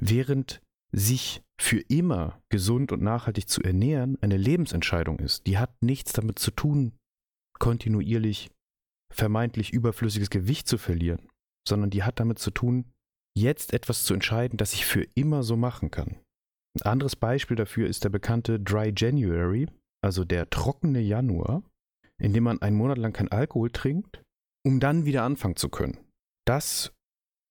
Während 0.00 0.62
sich 0.92 1.42
für 1.60 1.80
immer 1.88 2.40
gesund 2.48 2.92
und 2.92 3.02
nachhaltig 3.02 3.48
zu 3.48 3.60
ernähren 3.60 4.18
eine 4.20 4.36
Lebensentscheidung 4.36 5.18
ist, 5.18 5.48
die 5.48 5.58
hat 5.58 5.82
nichts 5.82 6.12
damit 6.12 6.38
zu 6.38 6.52
tun, 6.52 6.92
kontinuierlich 7.62 8.50
vermeintlich 9.14 9.72
überflüssiges 9.72 10.30
Gewicht 10.30 10.66
zu 10.66 10.78
verlieren, 10.78 11.28
sondern 11.66 11.90
die 11.90 12.02
hat 12.02 12.18
damit 12.18 12.40
zu 12.40 12.50
tun, 12.50 12.90
jetzt 13.38 13.72
etwas 13.72 14.02
zu 14.02 14.14
entscheiden, 14.14 14.56
das 14.56 14.72
ich 14.72 14.84
für 14.84 15.06
immer 15.14 15.44
so 15.44 15.56
machen 15.56 15.92
kann. 15.92 16.18
Ein 16.76 16.82
anderes 16.82 17.14
Beispiel 17.14 17.56
dafür 17.56 17.86
ist 17.86 18.02
der 18.02 18.08
bekannte 18.08 18.58
Dry 18.58 18.92
January, 18.96 19.68
also 20.02 20.24
der 20.24 20.50
trockene 20.50 20.98
Januar, 20.98 21.62
in 22.18 22.32
dem 22.32 22.42
man 22.42 22.60
einen 22.60 22.76
Monat 22.76 22.98
lang 22.98 23.12
kein 23.12 23.28
Alkohol 23.28 23.70
trinkt, 23.70 24.24
um 24.66 24.80
dann 24.80 25.04
wieder 25.04 25.22
anfangen 25.22 25.54
zu 25.54 25.68
können. 25.68 25.98
Das 26.44 26.92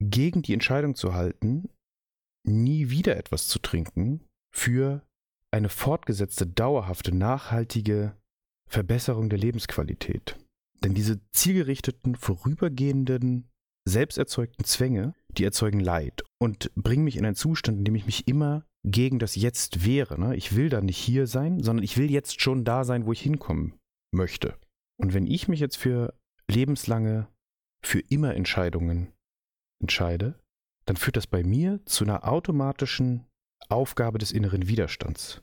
gegen 0.01 0.41
die 0.41 0.53
Entscheidung 0.53 0.95
zu 0.95 1.13
halten, 1.13 1.69
nie 2.45 2.89
wieder 2.89 3.15
etwas 3.15 3.47
zu 3.47 3.59
trinken, 3.59 4.27
für 4.53 5.07
eine 5.51 5.69
fortgesetzte, 5.69 6.47
dauerhafte, 6.47 7.15
nachhaltige 7.15 8.17
Verbesserung 8.71 9.29
der 9.29 9.37
Lebensqualität. 9.37 10.39
Denn 10.83 10.93
diese 10.93 11.19
zielgerichteten, 11.31 12.15
vorübergehenden, 12.15 13.49
selbsterzeugten 13.87 14.63
Zwänge, 14.65 15.13
die 15.29 15.43
erzeugen 15.43 15.79
Leid 15.79 16.23
und 16.39 16.71
bringen 16.75 17.03
mich 17.03 17.17
in 17.17 17.25
einen 17.25 17.35
Zustand, 17.35 17.79
in 17.79 17.85
dem 17.85 17.95
ich 17.95 18.05
mich 18.05 18.27
immer 18.27 18.65
gegen 18.83 19.19
das 19.19 19.35
Jetzt 19.35 19.85
wehre. 19.85 20.19
Ne? 20.19 20.35
Ich 20.35 20.55
will 20.55 20.69
da 20.69 20.81
nicht 20.81 20.97
hier 20.97 21.27
sein, 21.27 21.61
sondern 21.61 21.83
ich 21.83 21.97
will 21.97 22.09
jetzt 22.09 22.41
schon 22.41 22.63
da 22.63 22.83
sein, 22.83 23.05
wo 23.05 23.11
ich 23.11 23.21
hinkommen 23.21 23.77
möchte. 24.11 24.57
Und 24.97 25.13
wenn 25.13 25.27
ich 25.27 25.47
mich 25.47 25.59
jetzt 25.59 25.77
für 25.77 26.13
lebenslange, 26.49 27.27
für 27.83 27.99
immer 27.99 28.35
Entscheidungen 28.35 29.11
entscheide, 29.81 30.39
dann 30.85 30.95
führt 30.95 31.17
das 31.17 31.27
bei 31.27 31.43
mir 31.43 31.83
zu 31.85 32.03
einer 32.03 32.27
automatischen 32.27 33.25
Aufgabe 33.69 34.17
des 34.17 34.31
inneren 34.31 34.67
Widerstands. 34.67 35.41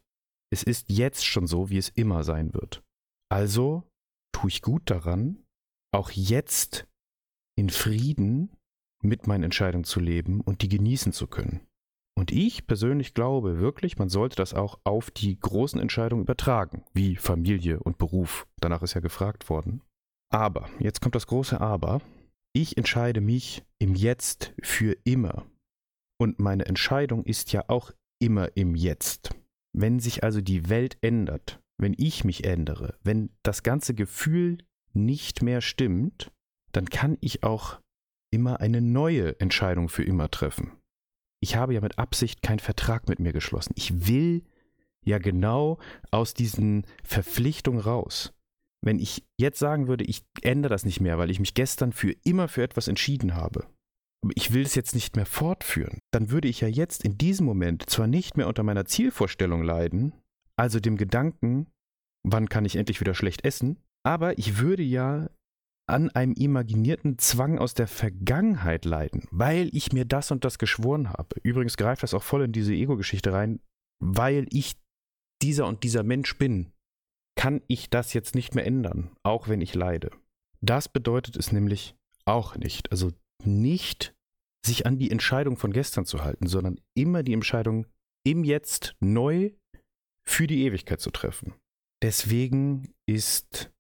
Es 0.50 0.62
ist 0.62 0.88
jetzt 0.88 1.26
schon 1.26 1.46
so, 1.46 1.70
wie 1.70 1.78
es 1.78 1.90
immer 1.90 2.24
sein 2.24 2.54
wird. 2.54 2.82
Also 3.30 3.84
tue 4.32 4.48
ich 4.48 4.62
gut 4.62 4.90
daran, 4.90 5.44
auch 5.92 6.10
jetzt 6.10 6.86
in 7.56 7.70
Frieden 7.70 8.56
mit 9.02 9.26
meinen 9.26 9.44
Entscheidungen 9.44 9.84
zu 9.84 10.00
leben 10.00 10.40
und 10.40 10.62
die 10.62 10.68
genießen 10.68 11.12
zu 11.12 11.26
können. 11.26 11.66
Und 12.16 12.32
ich 12.32 12.66
persönlich 12.66 13.14
glaube 13.14 13.60
wirklich, 13.60 13.96
man 13.96 14.08
sollte 14.08 14.36
das 14.36 14.52
auch 14.52 14.80
auf 14.82 15.10
die 15.10 15.38
großen 15.38 15.80
Entscheidungen 15.80 16.22
übertragen, 16.22 16.84
wie 16.92 17.14
Familie 17.14 17.78
und 17.80 17.96
Beruf. 17.98 18.48
Danach 18.60 18.82
ist 18.82 18.94
ja 18.94 19.00
gefragt 19.00 19.48
worden. 19.48 19.82
Aber, 20.30 20.68
jetzt 20.80 21.00
kommt 21.00 21.14
das 21.14 21.28
große 21.28 21.60
Aber, 21.60 22.00
ich 22.52 22.76
entscheide 22.76 23.20
mich 23.20 23.64
im 23.78 23.94
Jetzt 23.94 24.52
für 24.62 24.96
immer. 25.04 25.46
Und 26.20 26.40
meine 26.40 26.66
Entscheidung 26.66 27.24
ist 27.24 27.52
ja 27.52 27.64
auch 27.68 27.92
immer 28.20 28.56
im 28.56 28.74
Jetzt. 28.74 29.30
Wenn 29.72 30.00
sich 30.00 30.24
also 30.24 30.40
die 30.40 30.68
Welt 30.68 30.98
ändert, 31.00 31.60
wenn 31.78 31.94
ich 31.96 32.24
mich 32.24 32.44
ändere, 32.44 32.98
wenn 33.02 33.30
das 33.42 33.62
ganze 33.62 33.94
Gefühl 33.94 34.58
nicht 34.92 35.42
mehr 35.42 35.60
stimmt, 35.60 36.30
dann 36.72 36.90
kann 36.90 37.16
ich 37.20 37.44
auch 37.44 37.80
immer 38.30 38.60
eine 38.60 38.82
neue 38.82 39.40
Entscheidung 39.40 39.88
für 39.88 40.02
immer 40.02 40.30
treffen 40.30 40.78
ich 41.40 41.56
habe 41.56 41.74
ja 41.74 41.80
mit 41.80 41.98
Absicht 41.98 42.42
keinen 42.42 42.58
Vertrag 42.58 43.08
mit 43.08 43.20
mir 43.20 43.32
geschlossen. 43.32 43.72
Ich 43.76 44.08
will 44.08 44.44
ja 45.04 45.18
genau 45.18 45.78
aus 46.10 46.34
diesen 46.34 46.84
Verpflichtungen 47.04 47.80
raus. 47.80 48.34
Wenn 48.84 48.98
ich 48.98 49.24
jetzt 49.38 49.58
sagen 49.58 49.88
würde, 49.88 50.04
ich 50.04 50.24
ändere 50.42 50.72
das 50.72 50.84
nicht 50.84 51.00
mehr, 51.00 51.18
weil 51.18 51.30
ich 51.30 51.40
mich 51.40 51.54
gestern 51.54 51.92
für 51.92 52.12
immer 52.24 52.48
für 52.48 52.62
etwas 52.62 52.88
entschieden 52.88 53.34
habe, 53.34 53.66
ich 54.34 54.52
will 54.52 54.62
es 54.62 54.74
jetzt 54.74 54.94
nicht 54.94 55.16
mehr 55.16 55.26
fortführen, 55.26 56.00
dann 56.12 56.30
würde 56.30 56.48
ich 56.48 56.60
ja 56.60 56.68
jetzt 56.68 57.04
in 57.04 57.18
diesem 57.18 57.46
Moment 57.46 57.88
zwar 57.88 58.06
nicht 58.06 58.36
mehr 58.36 58.48
unter 58.48 58.62
meiner 58.62 58.84
Zielvorstellung 58.84 59.62
leiden, 59.62 60.12
also 60.58 60.80
dem 60.80 60.96
Gedanken, 60.96 61.68
wann 62.24 62.48
kann 62.48 62.64
ich 62.64 62.76
endlich 62.76 63.00
wieder 63.00 63.14
schlecht 63.14 63.44
essen, 63.44 63.78
aber 64.04 64.38
ich 64.38 64.58
würde 64.58 64.82
ja 64.82 65.30
an 65.88 66.10
einem 66.10 66.34
imaginierten 66.34 67.18
Zwang 67.18 67.58
aus 67.58 67.72
der 67.72 67.88
Vergangenheit 67.88 68.84
leiden, 68.84 69.26
weil 69.30 69.70
ich 69.72 69.92
mir 69.92 70.04
das 70.04 70.30
und 70.30 70.44
das 70.44 70.58
geschworen 70.58 71.10
habe. 71.10 71.36
Übrigens 71.42 71.76
greift 71.78 72.02
das 72.02 72.12
auch 72.12 72.22
voll 72.22 72.44
in 72.44 72.52
diese 72.52 72.74
Ego-Geschichte 72.74 73.32
rein, 73.32 73.60
weil 73.98 74.46
ich 74.50 74.76
dieser 75.40 75.66
und 75.66 75.84
dieser 75.84 76.02
Mensch 76.02 76.36
bin, 76.36 76.72
kann 77.36 77.62
ich 77.68 77.88
das 77.88 78.12
jetzt 78.12 78.34
nicht 78.34 78.54
mehr 78.54 78.66
ändern, 78.66 79.10
auch 79.22 79.48
wenn 79.48 79.60
ich 79.60 79.74
leide. 79.74 80.10
Das 80.60 80.88
bedeutet 80.88 81.36
es 81.36 81.52
nämlich 81.52 81.94
auch 82.24 82.56
nicht. 82.56 82.90
Also 82.90 83.12
nicht 83.44 84.14
sich 84.66 84.84
an 84.86 84.98
die 84.98 85.10
Entscheidung 85.10 85.56
von 85.56 85.72
gestern 85.72 86.04
zu 86.04 86.24
halten, 86.24 86.48
sondern 86.48 86.80
immer 86.94 87.22
die 87.22 87.32
Entscheidung 87.32 87.86
im 88.26 88.44
Jetzt 88.44 88.96
neu 89.00 89.52
für 90.28 90.46
die 90.46 90.64
Ewigkeit 90.64 91.00
zu 91.00 91.10
treffen. 91.10 91.54
Deswegen 92.02 92.92
ist 93.06 93.72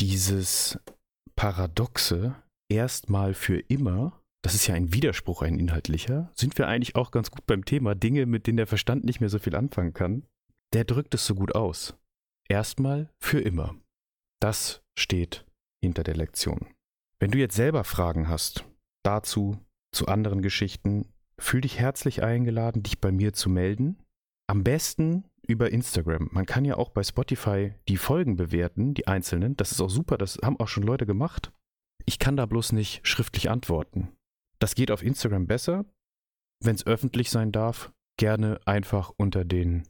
dieses 0.00 0.78
Paradoxe 1.34 2.34
erstmal 2.70 3.34
für 3.34 3.58
immer, 3.58 4.22
das 4.42 4.54
ist 4.54 4.66
ja 4.66 4.74
ein 4.74 4.92
Widerspruch, 4.92 5.42
ein 5.42 5.58
inhaltlicher, 5.58 6.30
sind 6.34 6.56
wir 6.56 6.68
eigentlich 6.68 6.96
auch 6.96 7.10
ganz 7.10 7.30
gut 7.30 7.44
beim 7.46 7.64
Thema 7.64 7.94
Dinge, 7.94 8.26
mit 8.26 8.46
denen 8.46 8.56
der 8.56 8.66
Verstand 8.66 9.04
nicht 9.04 9.20
mehr 9.20 9.28
so 9.28 9.38
viel 9.38 9.56
anfangen 9.56 9.92
kann. 9.92 10.26
Der 10.72 10.84
drückt 10.84 11.14
es 11.14 11.26
so 11.26 11.34
gut 11.34 11.54
aus. 11.54 11.96
Erstmal 12.48 13.10
für 13.20 13.40
immer. 13.40 13.74
Das 14.40 14.82
steht 14.98 15.44
hinter 15.82 16.04
der 16.04 16.16
Lektion. 16.16 16.68
Wenn 17.18 17.30
du 17.30 17.38
jetzt 17.38 17.56
selber 17.56 17.84
Fragen 17.84 18.28
hast, 18.28 18.64
dazu, 19.04 19.58
zu 19.92 20.06
anderen 20.06 20.42
Geschichten, 20.42 21.08
fühl 21.38 21.62
dich 21.62 21.78
herzlich 21.78 22.22
eingeladen, 22.22 22.82
dich 22.82 23.00
bei 23.00 23.10
mir 23.10 23.32
zu 23.32 23.48
melden. 23.50 23.98
Am 24.48 24.62
besten 24.62 25.24
über 25.46 25.70
Instagram. 25.70 26.28
Man 26.32 26.46
kann 26.46 26.64
ja 26.64 26.76
auch 26.76 26.90
bei 26.90 27.02
Spotify 27.02 27.74
die 27.88 27.96
Folgen 27.96 28.36
bewerten, 28.36 28.94
die 28.94 29.06
einzelnen. 29.06 29.56
Das 29.56 29.72
ist 29.72 29.80
auch 29.80 29.90
super, 29.90 30.18
das 30.18 30.38
haben 30.42 30.58
auch 30.60 30.68
schon 30.68 30.82
Leute 30.82 31.06
gemacht. 31.06 31.52
Ich 32.04 32.18
kann 32.18 32.36
da 32.36 32.46
bloß 32.46 32.72
nicht 32.72 33.06
schriftlich 33.06 33.50
antworten. 33.50 34.12
Das 34.58 34.74
geht 34.74 34.90
auf 34.90 35.02
Instagram 35.02 35.46
besser. 35.46 35.84
Wenn 36.62 36.74
es 36.74 36.86
öffentlich 36.86 37.30
sein 37.30 37.52
darf, 37.52 37.92
gerne 38.18 38.60
einfach 38.64 39.12
unter 39.16 39.44
den 39.44 39.86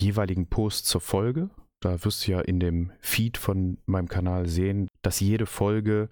jeweiligen 0.00 0.48
Posts 0.48 0.88
zur 0.88 1.00
Folge. 1.00 1.50
Da 1.80 2.04
wirst 2.04 2.26
du 2.26 2.32
ja 2.32 2.40
in 2.40 2.58
dem 2.58 2.92
Feed 3.00 3.38
von 3.38 3.78
meinem 3.86 4.08
Kanal 4.08 4.48
sehen, 4.48 4.88
dass 5.02 5.20
jede 5.20 5.46
Folge 5.46 6.10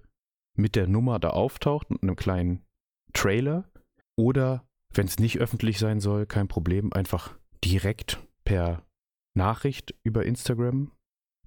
mit 0.55 0.75
der 0.75 0.87
Nummer 0.87 1.19
da 1.19 1.31
auftaucht 1.31 1.89
und 1.89 2.01
einem 2.01 2.15
kleinen 2.15 2.65
Trailer. 3.13 3.69
Oder 4.15 4.65
wenn 4.93 5.07
es 5.07 5.19
nicht 5.19 5.39
öffentlich 5.39 5.79
sein 5.79 5.99
soll, 5.99 6.25
kein 6.25 6.47
Problem, 6.47 6.93
einfach 6.93 7.37
direkt 7.63 8.19
per 8.45 8.86
Nachricht 9.37 9.95
über 10.03 10.25
Instagram. 10.25 10.91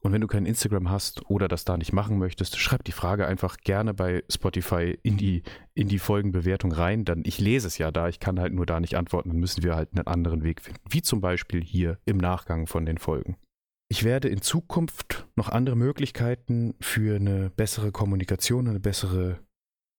Und 0.03 0.13
wenn 0.13 0.23
du 0.23 0.27
kein 0.27 0.47
Instagram 0.47 0.89
hast 0.89 1.29
oder 1.29 1.47
das 1.47 1.67
da 1.67 1.77
nicht 1.77 1.93
machen 1.93 2.19
möchtest, 2.19 2.59
schreib 2.59 2.85
die 2.85 2.93
Frage 2.93 3.27
einfach 3.27 3.59
gerne 3.59 3.93
bei 3.93 4.25
Spotify 4.31 4.99
in 5.03 5.19
die, 5.19 5.43
in 5.75 5.89
die 5.89 5.99
Folgenbewertung 5.99 6.73
rein. 6.73 7.05
Dann 7.05 7.23
ich 7.27 7.39
lese 7.39 7.67
es 7.67 7.77
ja 7.77 7.91
da, 7.91 8.09
ich 8.09 8.19
kann 8.19 8.41
halt 8.41 8.55
nur 8.55 8.65
da 8.65 8.81
nicht 8.81 8.97
antworten, 8.97 9.29
dann 9.29 9.39
müssen 9.39 9.63
wir 9.63 9.75
halt 9.75 9.91
einen 9.93 10.07
anderen 10.07 10.43
Weg 10.43 10.63
finden. 10.63 10.81
Wie 10.89 11.03
zum 11.03 11.21
Beispiel 11.21 11.63
hier 11.63 11.99
im 12.07 12.17
Nachgang 12.17 12.67
von 12.67 12.87
den 12.87 12.97
Folgen. 12.97 13.37
Ich 13.91 14.05
werde 14.05 14.29
in 14.29 14.41
Zukunft 14.41 15.29
noch 15.37 15.49
andere 15.49 15.77
Möglichkeiten 15.77 16.75
für 16.81 17.17
eine 17.17 17.51
bessere 17.51 17.93
Kommunikation, 17.93 18.69
eine 18.69 18.81
bessere 18.81 19.41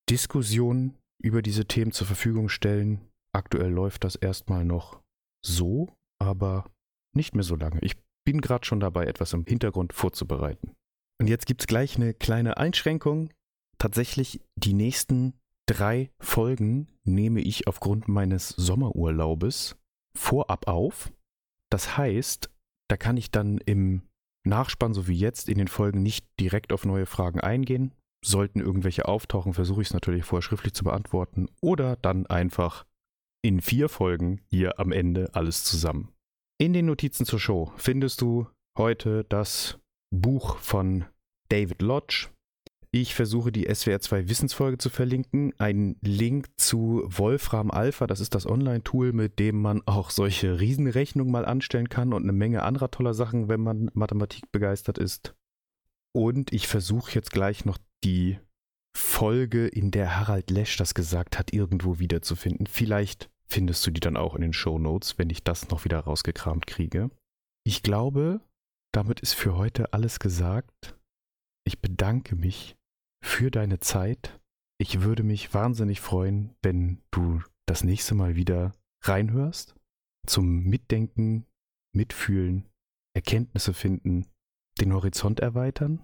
Diskussion 0.09 0.95
über 1.21 1.41
diese 1.41 1.65
Themen 1.65 1.91
zur 1.91 2.07
Verfügung 2.07 2.49
stellen. 2.49 3.01
Aktuell 3.35 3.69
läuft 3.69 4.03
das 4.03 4.15
erstmal 4.15 4.65
noch 4.65 5.01
so, 5.45 5.89
aber 6.19 6.65
nicht 7.15 7.35
mehr 7.35 7.43
so 7.43 7.55
lange. 7.55 7.79
Ich 7.81 7.95
bin 8.25 8.41
gerade 8.41 8.65
schon 8.65 8.79
dabei, 8.79 9.05
etwas 9.05 9.33
im 9.33 9.45
Hintergrund 9.45 9.93
vorzubereiten. 9.93 10.71
Und 11.19 11.27
jetzt 11.27 11.45
gibt 11.45 11.61
es 11.61 11.67
gleich 11.67 11.95
eine 11.95 12.13
kleine 12.13 12.57
Einschränkung. 12.57 13.29
Tatsächlich, 13.77 14.41
die 14.55 14.73
nächsten 14.73 15.33
drei 15.67 16.11
Folgen 16.19 16.87
nehme 17.03 17.41
ich 17.41 17.67
aufgrund 17.67 18.07
meines 18.07 18.49
Sommerurlaubes 18.49 19.77
vorab 20.15 20.67
auf. 20.67 21.11
Das 21.69 21.97
heißt, 21.97 22.49
da 22.89 22.97
kann 22.97 23.17
ich 23.17 23.31
dann 23.31 23.59
im 23.59 24.03
Nachspann, 24.43 24.93
so 24.93 25.07
wie 25.07 25.15
jetzt, 25.15 25.47
in 25.47 25.57
den 25.57 25.67
Folgen 25.67 26.01
nicht 26.01 26.25
direkt 26.39 26.73
auf 26.73 26.85
neue 26.85 27.05
Fragen 27.05 27.39
eingehen. 27.39 27.93
Sollten 28.23 28.59
irgendwelche 28.59 29.07
auftauchen, 29.07 29.53
versuche 29.53 29.81
ich 29.81 29.87
es 29.87 29.93
natürlich 29.93 30.25
vorher 30.25 30.43
schriftlich 30.43 30.73
zu 30.73 30.83
beantworten. 30.83 31.47
Oder 31.61 31.95
dann 31.95 32.27
einfach 32.27 32.85
in 33.41 33.61
vier 33.61 33.89
Folgen 33.89 34.41
hier 34.49 34.79
am 34.79 34.91
Ende 34.91 35.33
alles 35.33 35.63
zusammen. 35.63 36.09
In 36.61 36.73
den 36.73 36.85
Notizen 36.85 37.25
zur 37.25 37.39
Show 37.39 37.71
findest 37.75 38.21
du 38.21 38.45
heute 38.77 39.25
das 39.27 39.79
Buch 40.13 40.57
von 40.57 41.05
David 41.49 41.81
Lodge. 41.81 42.27
Ich 42.91 43.15
versuche 43.15 43.51
die 43.51 43.65
SWR 43.73 43.99
2 43.99 44.29
Wissensfolge 44.29 44.77
zu 44.77 44.91
verlinken. 44.91 45.53
Ein 45.57 45.95
Link 46.01 46.49
zu 46.57 47.01
Wolfram 47.07 47.71
Alpha, 47.71 48.05
das 48.05 48.19
ist 48.19 48.35
das 48.35 48.45
Online-Tool, 48.45 49.11
mit 49.11 49.39
dem 49.39 49.59
man 49.59 49.81
auch 49.87 50.11
solche 50.11 50.59
Riesenrechnungen 50.59 51.31
mal 51.31 51.45
anstellen 51.45 51.89
kann 51.89 52.13
und 52.13 52.21
eine 52.21 52.31
Menge 52.31 52.61
anderer 52.61 52.91
toller 52.91 53.15
Sachen, 53.15 53.49
wenn 53.49 53.61
man 53.61 53.89
Mathematik 53.95 54.51
begeistert 54.51 54.99
ist. 54.99 55.33
Und 56.13 56.53
ich 56.53 56.67
versuche 56.67 57.15
jetzt 57.15 57.31
gleich 57.31 57.65
noch 57.65 57.79
die 58.03 58.37
Folge, 58.95 59.67
in 59.67 59.89
der 59.89 60.19
Harald 60.19 60.51
Lesch 60.51 60.77
das 60.77 60.93
gesagt 60.93 61.39
hat, 61.39 61.53
irgendwo 61.53 61.97
wiederzufinden. 61.97 62.67
Vielleicht 62.67 63.31
findest 63.51 63.85
du 63.85 63.91
die 63.91 63.99
dann 63.99 64.17
auch 64.17 64.35
in 64.35 64.41
den 64.41 64.53
Show 64.53 64.79
Notes, 64.79 65.17
wenn 65.17 65.29
ich 65.29 65.43
das 65.43 65.69
noch 65.69 65.83
wieder 65.83 65.99
rausgekramt 65.99 66.67
kriege. 66.67 67.11
Ich 67.65 67.83
glaube, 67.83 68.39
damit 68.93 69.19
ist 69.19 69.33
für 69.33 69.55
heute 69.57 69.93
alles 69.93 70.19
gesagt. 70.19 70.97
Ich 71.65 71.81
bedanke 71.81 72.35
mich 72.35 72.77
für 73.23 73.51
deine 73.51 73.79
Zeit. 73.79 74.39
Ich 74.79 75.01
würde 75.01 75.23
mich 75.23 75.53
wahnsinnig 75.53 76.01
freuen, 76.01 76.55
wenn 76.63 77.01
du 77.11 77.41
das 77.67 77.83
nächste 77.83 78.15
Mal 78.15 78.35
wieder 78.35 78.73
reinhörst, 79.03 79.75
zum 80.25 80.63
Mitdenken, 80.63 81.45
Mitfühlen, 81.93 82.69
Erkenntnisse 83.13 83.73
finden, 83.73 84.27
den 84.79 84.93
Horizont 84.93 85.39
erweitern. 85.39 86.01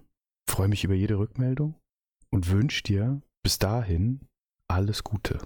Freue 0.48 0.68
mich 0.68 0.84
über 0.84 0.94
jede 0.94 1.18
Rückmeldung 1.18 1.74
und 2.30 2.50
wünsche 2.50 2.82
dir 2.82 3.22
bis 3.42 3.58
dahin 3.58 4.20
alles 4.68 5.02
Gute. 5.02 5.40